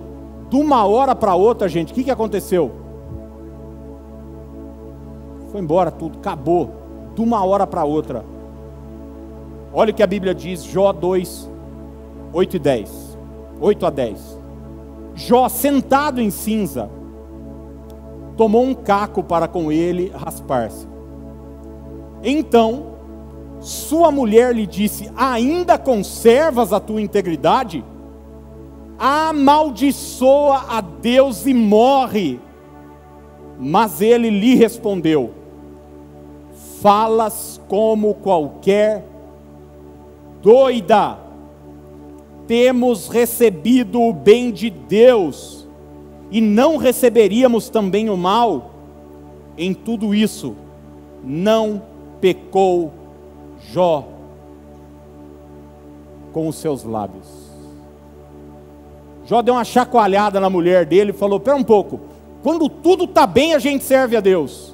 De 0.49 0.57
uma 0.57 0.87
hora 0.87 1.15
para 1.15 1.35
outra, 1.35 1.69
gente, 1.69 1.93
o 1.93 1.95
que, 1.95 2.05
que 2.05 2.11
aconteceu? 2.11 2.86
Foi 5.49 5.61
embora 5.61 5.91
tudo, 5.91 6.19
acabou. 6.19 6.71
De 7.15 7.23
uma 7.23 7.45
hora 7.45 7.67
para 7.67 7.85
outra. 7.85 8.25
Olha 9.73 9.91
o 9.91 9.95
que 9.95 10.03
a 10.03 10.07
Bíblia 10.07 10.35
diz, 10.35 10.63
Jó 10.65 10.93
2, 10.93 11.51
8 12.33 12.57
e 12.57 12.59
10. 12.59 13.19
8 13.61 13.87
a 13.87 13.91
10. 13.91 14.41
Jó 15.15 15.49
sentado 15.49 16.21
em 16.21 16.31
cinza, 16.31 16.91
tomou 18.37 18.63
um 18.63 18.75
caco 18.75 19.23
para 19.23 19.49
com 19.49 19.73
ele 19.73 20.13
raspar-se. 20.15 20.87
Então, 22.23 22.97
sua 23.61 24.11
mulher 24.11 24.55
lhe 24.55 24.67
disse: 24.67 25.11
Ainda 25.17 25.79
conservas 25.79 26.73
a 26.73 26.81
tua 26.81 27.01
integridade? 27.01 27.85
Amaldiçoa 28.99 30.65
a 30.69 30.81
Deus 30.81 31.47
e 31.47 31.55
morre. 31.55 32.41
Mas 33.59 34.01
ele 34.01 34.31
lhe 34.31 34.55
respondeu: 34.55 35.33
Falas 36.81 37.61
como 37.69 38.15
qualquer 38.15 39.05
doida. 40.43 41.19
Temos 42.47 43.09
recebido 43.09 44.01
o 44.01 44.13
bem 44.13 44.53
de 44.53 44.71
Deus 44.71 45.67
e 46.31 46.41
não 46.41 46.77
receberíamos 46.77 47.69
também 47.69 48.09
o 48.09 48.17
mal, 48.17 48.71
em 49.59 49.75
tudo 49.75 50.15
isso 50.15 50.55
não 51.25 51.83
pecou 52.21 52.93
Jó 53.73 54.07
com 56.33 56.47
os 56.47 56.57
seus 56.57 56.85
lábios. 56.85 57.27
Jó 59.25 59.43
deu 59.43 59.55
uma 59.55 59.65
chacoalhada 59.65 60.39
na 60.39 60.49
mulher 60.49 60.87
dele 60.87 61.11
e 61.11 61.15
falou: 61.15 61.41
Pera 61.41 61.57
um 61.57 61.65
pouco, 61.65 62.01
quando 62.47 62.69
tudo 62.69 63.07
está 63.07 63.27
bem, 63.27 63.55
a 63.55 63.59
gente 63.59 63.83
serve 63.83 64.17
a 64.17 64.21
Deus, 64.21 64.73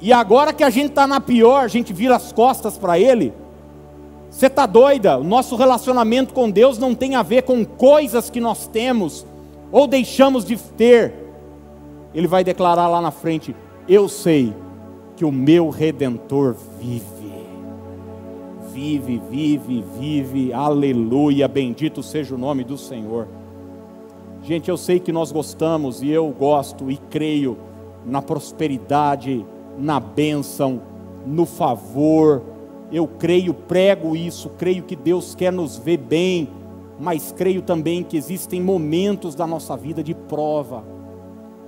e 0.00 0.10
agora 0.10 0.54
que 0.54 0.64
a 0.64 0.70
gente 0.70 0.88
está 0.88 1.06
na 1.06 1.20
pior, 1.20 1.62
a 1.62 1.68
gente 1.68 1.92
vira 1.92 2.16
as 2.16 2.32
costas 2.32 2.78
para 2.78 2.98
Ele. 2.98 3.34
Você 4.30 4.46
está 4.46 4.64
doida? 4.64 5.18
O 5.18 5.22
nosso 5.22 5.54
relacionamento 5.54 6.32
com 6.32 6.50
Deus 6.50 6.78
não 6.78 6.94
tem 6.94 7.14
a 7.14 7.22
ver 7.22 7.42
com 7.42 7.62
coisas 7.62 8.30
que 8.30 8.40
nós 8.40 8.66
temos, 8.66 9.26
ou 9.70 9.86
deixamos 9.86 10.46
de 10.46 10.56
ter, 10.56 11.12
ele 12.14 12.26
vai 12.26 12.42
declarar 12.42 12.88
lá 12.88 13.02
na 13.02 13.10
frente: 13.10 13.54
Eu 13.86 14.08
sei 14.08 14.54
que 15.14 15.26
o 15.26 15.30
meu 15.30 15.68
redentor 15.68 16.56
vive. 16.80 17.44
Vive, 18.72 19.20
vive, 19.30 19.84
vive, 20.00 20.54
aleluia, 20.54 21.46
bendito 21.46 22.02
seja 22.02 22.34
o 22.34 22.38
nome 22.38 22.64
do 22.64 22.78
Senhor. 22.78 23.28
Gente, 24.42 24.68
eu 24.68 24.76
sei 24.76 24.98
que 24.98 25.12
nós 25.12 25.30
gostamos 25.32 26.02
e 26.02 26.10
eu 26.10 26.28
gosto 26.30 26.90
e 26.90 26.96
creio 26.96 27.56
na 28.04 28.20
prosperidade, 28.20 29.46
na 29.78 30.00
bênção, 30.00 30.82
no 31.24 31.46
favor. 31.46 32.42
Eu 32.90 33.06
creio, 33.06 33.54
prego 33.54 34.16
isso, 34.16 34.50
creio 34.50 34.82
que 34.82 34.96
Deus 34.96 35.34
quer 35.34 35.52
nos 35.52 35.78
ver 35.78 35.96
bem 35.96 36.48
mas 37.02 37.32
creio 37.36 37.62
também 37.62 38.04
que 38.04 38.16
existem 38.16 38.62
momentos 38.62 39.34
da 39.34 39.44
nossa 39.44 39.76
vida 39.76 40.04
de 40.04 40.14
prova, 40.14 40.84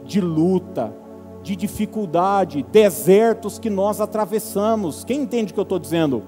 de 0.04 0.20
luta, 0.20 0.94
de 1.42 1.56
dificuldade, 1.56 2.64
desertos 2.70 3.58
que 3.58 3.68
nós 3.68 4.00
atravessamos. 4.00 5.04
Quem 5.04 5.22
entende 5.22 5.50
o 5.50 5.54
que 5.54 5.58
eu 5.58 5.64
estou 5.64 5.80
dizendo? 5.80 6.22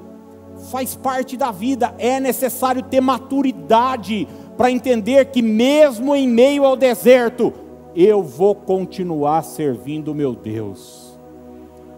Faz 0.73 0.97
parte 0.97 1.37
da 1.37 1.53
vida, 1.53 1.95
é 1.99 2.19
necessário 2.19 2.83
ter 2.83 3.01
maturidade 3.01 4.27
para 4.57 4.71
entender 4.71 5.27
que, 5.27 5.43
mesmo 5.43 6.15
em 6.15 6.27
meio 6.27 6.65
ao 6.65 6.77
deserto, 6.77 7.53
eu 7.95 8.23
vou 8.23 8.55
continuar 8.55 9.43
servindo 9.43 10.15
meu 10.15 10.35
Deus, 10.35 11.19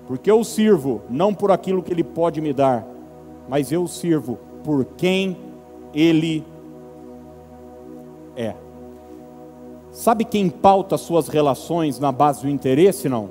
porque 0.07 0.31
eu 0.31 0.43
sirvo 0.45 1.03
não 1.09 1.35
por 1.35 1.51
aquilo 1.51 1.83
que 1.83 1.93
Ele 1.93 2.05
pode 2.05 2.41
me 2.41 2.53
dar, 2.53 2.87
mas 3.49 3.73
eu 3.73 3.87
sirvo 3.87 4.39
por 4.63 4.85
quem 4.85 5.37
Ele 5.95 6.45
é. 8.37 8.55
Sabe 9.91 10.25
quem 10.25 10.49
pauta 10.49 10.97
suas 10.97 11.29
relações 11.29 11.99
na 11.99 12.13
base 12.13 12.43
do 12.43 12.49
interesse, 12.49 13.09
não? 13.09 13.31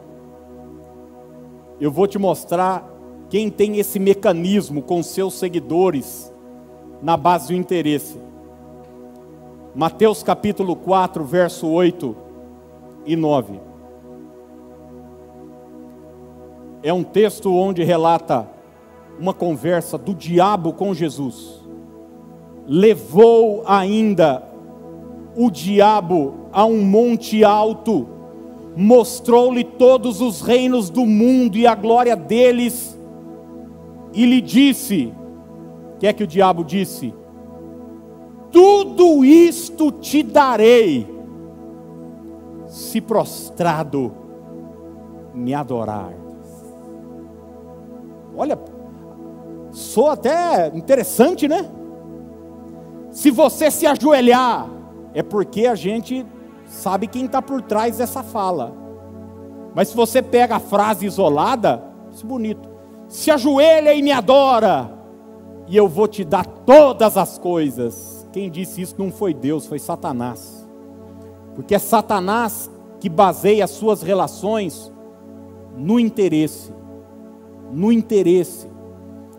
Eu 1.80 1.92
vou 1.92 2.08
te 2.08 2.18
mostrar 2.18 2.86
quem 3.30 3.50
tem 3.50 3.78
esse 3.78 4.00
mecanismo 4.00 4.82
com 4.82 5.04
seus 5.04 5.36
seguidores 5.36 6.34
na 7.02 7.16
base 7.16 7.48
do 7.48 7.54
interesse. 7.54 8.27
Mateus 9.76 10.24
capítulo 10.24 10.76
4, 10.76 11.24
verso 11.24 11.68
8 11.68 12.16
e 13.06 13.16
9. 13.16 13.60
É 16.82 16.94
um 16.94 17.04
texto 17.04 17.54
onde 17.54 17.84
relata 17.84 18.48
uma 19.20 19.34
conversa 19.34 19.98
do 19.98 20.14
diabo 20.14 20.74
com 20.74 20.94
Jesus. 20.94 21.62
Levou 22.68 23.64
ainda 23.66 24.44
o 25.36 25.52
diabo 25.52 26.36
a 26.52 26.66
um 26.66 26.82
monte 26.82 27.44
alto, 27.44 28.08
mostrou-lhe 28.76 29.64
todos 29.64 30.22
os 30.22 30.42
reinos 30.42 30.90
do 30.90 31.06
mundo 31.06 31.58
e 31.58 31.68
a 31.68 31.76
glória 31.76 32.16
deles, 32.16 32.98
e 34.14 34.26
lhe 34.26 34.42
disse: 34.42 35.14
O 35.96 36.00
que 36.00 36.08
é 36.08 36.14
que 36.14 36.24
o 36.24 36.28
diabo 36.28 36.64
disse? 36.64 37.14
Tudo 38.52 39.24
isto 39.26 39.92
te 39.92 40.24
darei, 40.24 41.08
se 42.68 43.02
prostrado 43.02 44.12
me 45.34 45.54
adorar. 45.54 46.14
Olha, 48.36 48.58
sou 49.72 50.10
até 50.10 50.68
interessante, 50.76 51.48
né? 51.48 51.70
Se 53.12 53.32
você 53.32 53.72
se 53.72 53.86
ajoelhar, 53.86 54.70
é 55.14 55.24
porque 55.24 55.66
a 55.66 55.76
gente 55.76 56.26
sabe 56.66 57.08
quem 57.08 57.26
está 57.26 57.42
por 57.42 57.62
trás 57.62 57.98
dessa 57.98 58.22
fala. 58.22 58.74
Mas 59.74 59.90
se 59.90 59.96
você 59.96 60.22
pega 60.22 60.58
a 60.58 60.60
frase 60.60 61.06
isolada, 61.06 61.84
isso 62.12 62.26
é 62.26 62.28
bonito. 62.28 62.70
Se 63.08 63.32
ajoelha 63.32 63.94
e 63.94 64.02
me 64.02 64.12
adora, 64.12 64.92
e 65.68 65.76
eu 65.76 65.88
vou 65.88 66.08
te 66.08 66.24
dar 66.24 66.46
todas 66.46 67.18
as 67.18 67.38
coisas. 67.38 68.17
Quem 68.32 68.50
disse 68.50 68.82
isso 68.82 68.96
não 68.98 69.12
foi 69.12 69.34
Deus, 69.34 69.66
foi 69.66 69.80
Satanás. 69.80 70.68
Porque 71.56 71.76
é 71.76 71.80
Satanás 71.80 72.70
que 73.00 73.10
baseia 73.10 73.64
as 73.64 73.72
suas 73.72 74.02
relações 74.02 74.92
no 75.76 76.00
interesse. 76.00 76.72
No 77.72 77.92
interesse. 77.92 78.68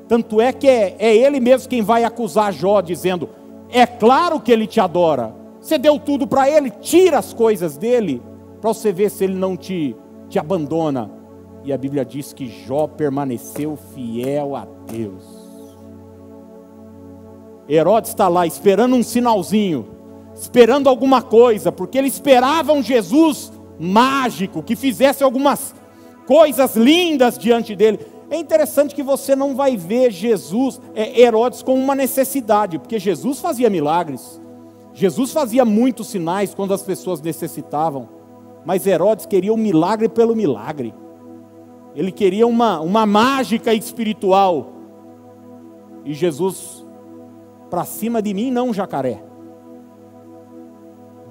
Tanto 0.07 0.41
é 0.41 0.53
que 0.53 0.67
é, 0.67 0.97
é 0.99 1.17
ele 1.17 1.39
mesmo 1.39 1.69
quem 1.69 1.83
vai 1.83 2.05
acusar 2.05 2.53
Jó, 2.53 2.81
dizendo: 2.81 3.29
É 3.71 3.87
claro 3.87 4.41
que 4.41 4.51
ele 4.51 4.67
te 4.67 4.81
adora. 4.81 5.35
Você 5.61 5.77
deu 5.77 5.99
tudo 5.99 6.27
para 6.27 6.49
ele, 6.49 6.71
tira 6.71 7.19
as 7.19 7.35
coisas 7.35 7.77
dele, 7.77 8.23
para 8.61 8.73
você 8.73 8.93
ver 8.93 9.11
se 9.11 9.25
ele 9.25 9.35
não 9.35 9.57
te, 9.57 9.95
te 10.29 10.39
abandona. 10.39 11.11
E 11.65 11.73
a 11.73 11.77
Bíblia 11.77 12.05
diz 12.05 12.33
que 12.33 12.47
Jó 12.47 12.87
permaneceu 12.87 13.77
fiel 13.77 14.57
a 14.57 14.67
Deus. 14.87 15.38
Herodes 17.69 18.11
está 18.11 18.29
lá 18.29 18.47
esperando 18.47 18.97
um 18.97 19.03
sinalzinho, 19.03 19.87
esperando 20.35 20.89
alguma 20.89 21.21
coisa, 21.21 21.71
porque 21.71 21.99
ele 21.99 22.09
esperava 22.09 22.73
um 22.73 22.83
Jesus 22.83 23.53
mágico 23.79 24.63
que 24.63 24.75
fizesse 24.75 25.23
algumas 25.23 25.75
coisas 26.27 26.77
lindas 26.77 27.39
diante 27.39 27.77
dele. 27.77 28.01
É 28.31 28.37
interessante 28.37 28.95
que 28.95 29.03
você 29.03 29.35
não 29.35 29.55
vai 29.55 29.77
ver 29.77 30.11
Jesus, 30.11 30.81
é, 30.95 31.21
Herodes, 31.21 31.63
como 31.63 31.83
uma 31.83 31.95
necessidade, 31.95 32.79
porque 32.79 32.99
Jesus 32.99 33.41
fazia 33.41 33.71
milagres, 33.71 34.41
Jesus 34.93 35.33
fazia 35.33 35.65
muitos 35.65 36.09
sinais 36.09 36.55
quando 36.55 36.75
as 36.75 36.83
pessoas 36.83 37.23
necessitavam, 37.23 38.09
mas 38.67 38.87
Herodes 38.87 39.25
queria 39.25 39.53
um 39.53 39.57
milagre 39.57 40.09
pelo 40.09 40.37
milagre, 40.37 40.95
ele 41.95 42.13
queria 42.13 42.47
uma, 42.47 42.81
uma 42.81 43.07
mágica 43.07 43.73
espiritual, 43.73 44.73
e 46.05 46.13
Jesus, 46.13 46.78
para 47.71 47.85
cima 47.85 48.21
de 48.23 48.33
mim, 48.33 48.51
não, 48.51 48.73
jacaré, 48.73 49.23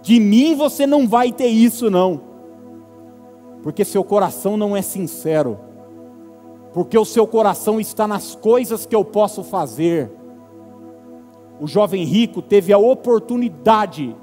de 0.01 0.19
mim 0.19 0.55
você 0.55 0.87
não 0.87 1.07
vai 1.07 1.31
ter 1.31 1.47
isso, 1.47 1.89
não, 1.89 2.21
porque 3.61 3.83
seu 3.83 4.03
coração 4.03 4.55
não 4.55 4.75
é 4.75 4.81
sincero. 4.81 5.59
Porque 6.73 6.97
o 6.97 7.05
seu 7.05 7.25
coração 7.25 7.79
está 7.79 8.07
nas 8.07 8.35
coisas 8.35 8.85
que 8.85 8.95
eu 8.95 9.03
posso 9.03 9.43
fazer. 9.43 10.11
O 11.59 11.67
jovem 11.67 12.03
rico 12.03 12.41
teve 12.41 12.71
a 12.71 12.77
oportunidade 12.77 14.15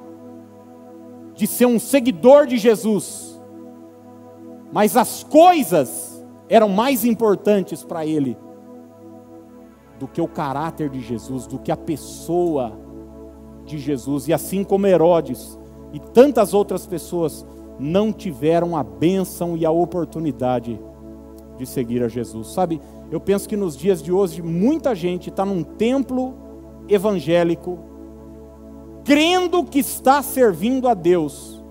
de 1.34 1.46
ser 1.46 1.66
um 1.66 1.80
seguidor 1.80 2.46
de 2.46 2.56
Jesus, 2.56 3.40
mas 4.72 4.96
as 4.96 5.24
coisas 5.24 6.24
eram 6.48 6.68
mais 6.68 7.04
importantes 7.04 7.82
para 7.82 8.06
ele 8.06 8.36
do 9.98 10.08
que 10.08 10.20
o 10.20 10.28
caráter 10.28 10.88
de 10.88 11.00
Jesus, 11.00 11.46
do 11.46 11.58
que 11.58 11.70
a 11.70 11.76
pessoa 11.76 12.72
de 13.64 13.78
Jesus, 13.78 14.28
e 14.28 14.32
assim 14.32 14.62
como 14.62 14.86
Herodes 14.86 15.58
e 15.92 15.98
tantas 15.98 16.52
outras 16.52 16.86
pessoas 16.86 17.46
não 17.78 18.12
tiveram 18.12 18.76
a 18.76 18.82
bênção 18.82 19.56
e 19.56 19.64
a 19.64 19.70
oportunidade 19.70 20.78
de 21.56 21.66
seguir 21.66 22.02
a 22.02 22.08
Jesus. 22.08 22.48
Sabe, 22.48 22.80
eu 23.10 23.20
penso 23.20 23.48
que 23.48 23.56
nos 23.56 23.76
dias 23.76 24.02
de 24.02 24.12
hoje 24.12 24.42
muita 24.42 24.94
gente 24.94 25.30
está 25.30 25.44
num 25.44 25.62
templo 25.62 26.34
evangélico, 26.88 27.78
crendo 29.04 29.64
que 29.64 29.78
está 29.78 30.22
servindo 30.22 30.88
a 30.88 30.94
Deus, 30.94 31.62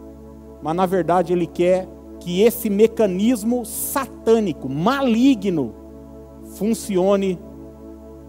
mas 0.62 0.76
na 0.76 0.86
verdade 0.86 1.34
ele 1.34 1.48
quer 1.48 1.88
que 2.20 2.42
esse 2.42 2.70
mecanismo 2.70 3.66
satânico, 3.66 4.70
maligno, 4.70 5.76
funcione 6.56 7.38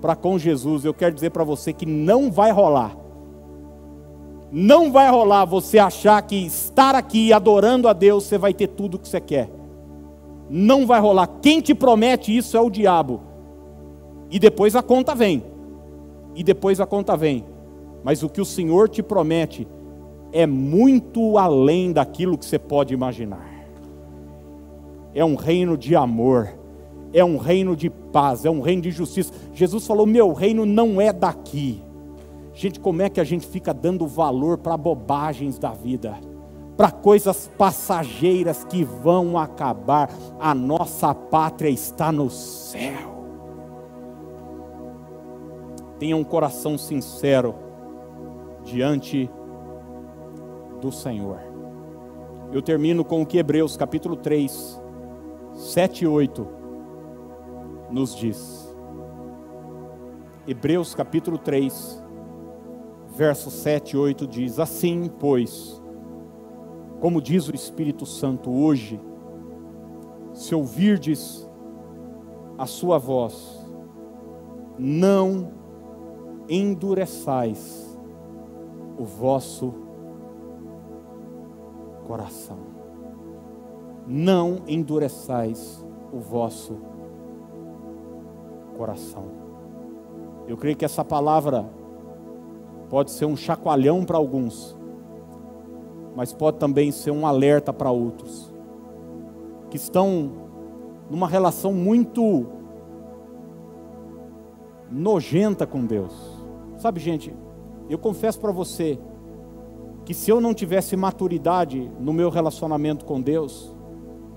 para 0.04 0.14
com 0.14 0.38
Jesus. 0.38 0.84
Eu 0.84 0.92
quero 0.92 1.14
dizer 1.14 1.30
para 1.30 1.44
você 1.44 1.72
que 1.72 1.86
não 1.86 2.30
vai 2.30 2.52
rolar. 2.52 2.94
Não 4.52 4.92
vai 4.92 5.10
rolar 5.10 5.46
você 5.46 5.78
achar 5.78 6.20
que 6.20 6.36
estar 6.44 6.94
aqui 6.94 7.32
adorando 7.32 7.88
a 7.88 7.94
Deus, 7.94 8.24
você 8.24 8.36
vai 8.36 8.52
ter 8.52 8.66
tudo 8.66 8.96
o 8.96 8.98
que 8.98 9.08
você 9.08 9.18
quer. 9.18 9.48
Não 10.50 10.86
vai 10.86 11.00
rolar. 11.00 11.26
Quem 11.40 11.62
te 11.62 11.74
promete 11.74 12.36
isso 12.36 12.54
é 12.54 12.60
o 12.60 12.68
diabo. 12.68 13.22
E 14.30 14.38
depois 14.38 14.76
a 14.76 14.82
conta 14.82 15.14
vem. 15.14 15.42
E 16.34 16.44
depois 16.44 16.82
a 16.82 16.86
conta 16.86 17.16
vem. 17.16 17.42
Mas 18.04 18.22
o 18.22 18.28
que 18.28 18.42
o 18.42 18.44
Senhor 18.44 18.90
te 18.90 19.02
promete 19.02 19.66
é 20.32 20.46
muito 20.46 21.38
além 21.38 21.94
daquilo 21.94 22.36
que 22.36 22.44
você 22.44 22.58
pode 22.58 22.92
imaginar. 22.92 23.48
É 25.14 25.24
um 25.24 25.34
reino 25.34 25.78
de 25.78 25.96
amor, 25.96 26.52
é 27.14 27.24
um 27.24 27.38
reino 27.38 27.74
de 27.74 27.88
paz, 27.88 28.44
é 28.44 28.50
um 28.50 28.60
reino 28.60 28.82
de 28.82 28.90
justiça. 28.90 29.32
Jesus 29.54 29.86
falou: 29.86 30.04
Meu 30.04 30.34
reino 30.34 30.66
não 30.66 31.00
é 31.00 31.12
daqui. 31.12 31.82
Gente, 32.52 32.78
como 32.78 33.00
é 33.00 33.08
que 33.08 33.20
a 33.20 33.24
gente 33.24 33.46
fica 33.46 33.72
dando 33.72 34.06
valor 34.06 34.58
para 34.58 34.76
bobagens 34.76 35.58
da 35.58 35.72
vida? 35.72 36.18
para 36.76 36.90
coisas 36.90 37.48
passageiras 37.56 38.64
que 38.64 38.82
vão 38.84 39.38
acabar. 39.38 40.10
A 40.40 40.54
nossa 40.54 41.14
pátria 41.14 41.70
está 41.70 42.10
no 42.10 42.28
céu. 42.28 43.14
Tenha 45.98 46.16
um 46.16 46.24
coração 46.24 46.76
sincero 46.76 47.54
diante 48.64 49.30
do 50.80 50.90
Senhor. 50.90 51.38
Eu 52.52 52.60
termino 52.60 53.04
com 53.04 53.22
o 53.22 53.26
que 53.26 53.38
Hebreus 53.38 53.76
capítulo 53.76 54.16
3, 54.16 54.82
7 55.54 56.04
e 56.04 56.06
8 56.06 56.63
nos 57.90 58.14
diz. 58.14 58.74
Hebreus 60.46 60.94
capítulo 60.94 61.38
3, 61.38 62.02
verso 63.08 63.50
7 63.50 63.92
e 63.92 63.96
8 63.96 64.26
diz: 64.26 64.58
Assim, 64.58 65.10
pois, 65.18 65.82
como 67.00 67.20
diz 67.20 67.48
o 67.48 67.54
Espírito 67.54 68.04
Santo 68.04 68.50
hoje, 68.50 69.00
se 70.32 70.54
ouvirdes 70.54 71.48
a 72.58 72.66
sua 72.66 72.98
voz, 72.98 73.64
não 74.78 75.52
endureçais 76.48 77.98
o 78.98 79.04
vosso 79.04 79.74
coração. 82.06 82.58
Não 84.06 84.62
endureçais 84.66 85.84
o 86.12 86.18
vosso 86.18 86.78
coração. 88.76 89.24
Eu 90.46 90.56
creio 90.56 90.76
que 90.76 90.84
essa 90.84 91.04
palavra 91.04 91.66
pode 92.90 93.10
ser 93.10 93.24
um 93.24 93.36
chacoalhão 93.36 94.04
para 94.04 94.18
alguns 94.18 94.76
mas 96.14 96.32
pode 96.32 96.58
também 96.58 96.92
ser 96.92 97.10
um 97.10 97.26
alerta 97.26 97.72
para 97.72 97.90
outros 97.90 98.52
que 99.68 99.76
estão 99.76 100.30
numa 101.10 101.26
relação 101.26 101.72
muito 101.72 102.46
nojenta 104.90 105.66
com 105.66 105.84
Deus. 105.84 106.12
Sabe, 106.76 107.00
gente, 107.00 107.34
eu 107.90 107.98
confesso 107.98 108.38
para 108.38 108.52
você 108.52 108.98
que 110.04 110.14
se 110.14 110.30
eu 110.30 110.40
não 110.40 110.54
tivesse 110.54 110.96
maturidade 110.96 111.90
no 111.98 112.12
meu 112.12 112.30
relacionamento 112.30 113.04
com 113.04 113.20
Deus, 113.20 113.74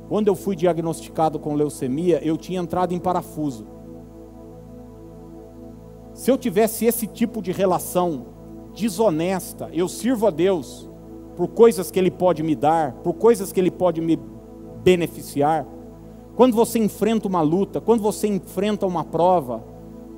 quando 0.09 0.29
eu 0.29 0.35
fui 0.35 0.55
diagnosticado 0.55 1.37
com 1.37 1.53
leucemia, 1.53 2.19
eu 2.25 2.37
tinha 2.37 2.59
entrado 2.59 2.93
em 2.93 2.99
parafuso. 2.99 3.67
Se 6.17 6.31
eu 6.31 6.37
tivesse 6.37 6.83
esse 6.83 7.05
tipo 7.05 7.43
de 7.43 7.51
relação 7.51 8.25
desonesta, 8.75 9.69
eu 9.71 9.87
sirvo 9.87 10.25
a 10.25 10.31
Deus, 10.31 10.89
por 11.35 11.47
coisas 11.49 11.91
que 11.91 11.99
Ele 11.99 12.09
pode 12.09 12.41
me 12.41 12.55
dar, 12.55 12.93
por 13.03 13.13
coisas 13.13 13.51
que 13.51 13.59
Ele 13.59 13.69
pode 13.69 14.01
me 14.01 14.19
beneficiar. 14.83 15.63
Quando 16.35 16.55
você 16.55 16.79
enfrenta 16.79 17.27
uma 17.27 17.41
luta, 17.41 17.79
quando 17.79 18.01
você 18.01 18.27
enfrenta 18.27 18.87
uma 18.87 19.03
prova, 19.03 19.63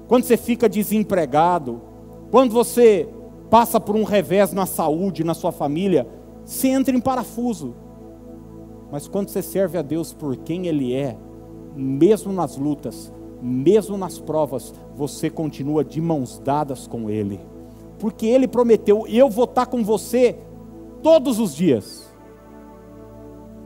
quando 0.08 0.24
você 0.24 0.38
fica 0.38 0.70
desempregado, 0.70 1.82
quando 2.32 2.54
você 2.54 3.10
passa 3.50 3.78
por 3.78 3.98
um 3.98 4.06
revés 4.06 4.54
na 4.54 4.66
saúde, 4.66 5.26
na 5.26 5.34
sua 5.34 5.52
família, 5.52 6.08
você 6.46 6.70
entra 6.70 6.96
em 6.96 7.02
parafuso. 7.02 7.76
Mas 8.90 9.06
quando 9.06 9.28
você 9.28 9.42
serve 9.42 9.78
a 9.78 9.82
Deus 9.82 10.14
por 10.14 10.38
quem 10.38 10.68
Ele 10.68 10.94
é, 10.94 11.18
mesmo 11.76 12.32
nas 12.32 12.56
lutas, 12.56 13.12
mesmo 13.42 13.98
nas 13.98 14.20
provas, 14.20 14.74
você 14.96 15.30
continua 15.30 15.84
de 15.84 16.02
mãos 16.02 16.40
dadas 16.40 16.88
com 16.88 17.10
Ele, 17.10 17.40
porque 17.98 18.26
Ele 18.26 18.48
prometeu: 18.48 19.06
eu 19.08 19.30
vou 19.30 19.46
estar 19.46 19.66
com 19.66 19.84
você 19.84 20.38
todos 21.02 21.40
os 21.40 21.56
dias, 21.56 22.12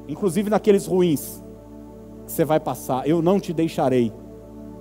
inclusive 0.08 0.50
naqueles 0.50 0.86
ruins 0.86 1.44
que 2.26 2.32
você 2.32 2.46
vai 2.46 2.60
passar, 2.60 3.08
eu 3.08 3.22
não 3.22 3.40
te 3.40 3.54
deixarei, 3.54 4.14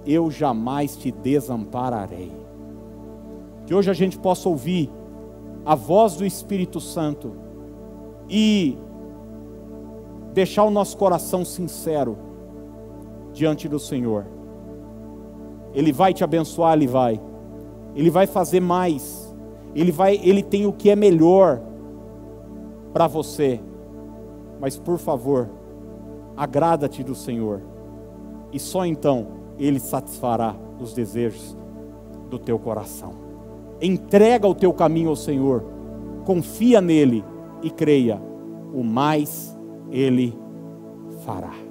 eu 0.06 0.30
jamais 0.30 0.96
te 0.96 1.10
desampararei. 1.10 2.32
Que 3.66 3.74
hoje 3.74 3.90
a 3.90 3.94
gente 3.94 4.18
possa 4.18 4.48
ouvir 4.48 4.90
a 5.64 5.74
voz 5.74 6.16
do 6.16 6.26
Espírito 6.26 6.80
Santo 6.80 7.32
e 8.28 8.76
deixar 10.32 10.64
o 10.64 10.70
nosso 10.70 10.96
coração 10.96 11.44
sincero 11.44 12.18
diante 13.32 13.68
do 13.68 13.78
Senhor. 13.78 14.26
Ele 15.74 15.92
vai 15.92 16.12
te 16.12 16.22
abençoar, 16.22 16.74
ele 16.74 16.86
vai. 16.86 17.20
Ele 17.94 18.10
vai 18.10 18.26
fazer 18.26 18.60
mais. 18.60 19.34
Ele 19.74 19.90
vai, 19.90 20.20
ele 20.22 20.42
tem 20.42 20.66
o 20.66 20.72
que 20.72 20.90
é 20.90 20.96
melhor 20.96 21.60
para 22.92 23.06
você. 23.06 23.60
Mas 24.60 24.78
por 24.78 24.98
favor, 24.98 25.48
agrada-te 26.36 27.02
do 27.02 27.14
Senhor. 27.14 27.62
E 28.52 28.58
só 28.58 28.84
então 28.84 29.26
ele 29.58 29.78
satisfará 29.78 30.54
os 30.80 30.92
desejos 30.92 31.56
do 32.28 32.38
teu 32.38 32.58
coração. 32.58 33.12
Entrega 33.80 34.46
o 34.46 34.54
teu 34.54 34.72
caminho 34.72 35.08
ao 35.08 35.16
Senhor. 35.16 35.64
Confia 36.24 36.80
nele 36.80 37.24
e 37.62 37.70
creia. 37.70 38.20
O 38.72 38.82
mais 38.82 39.58
ele 39.90 40.36
fará. 41.24 41.61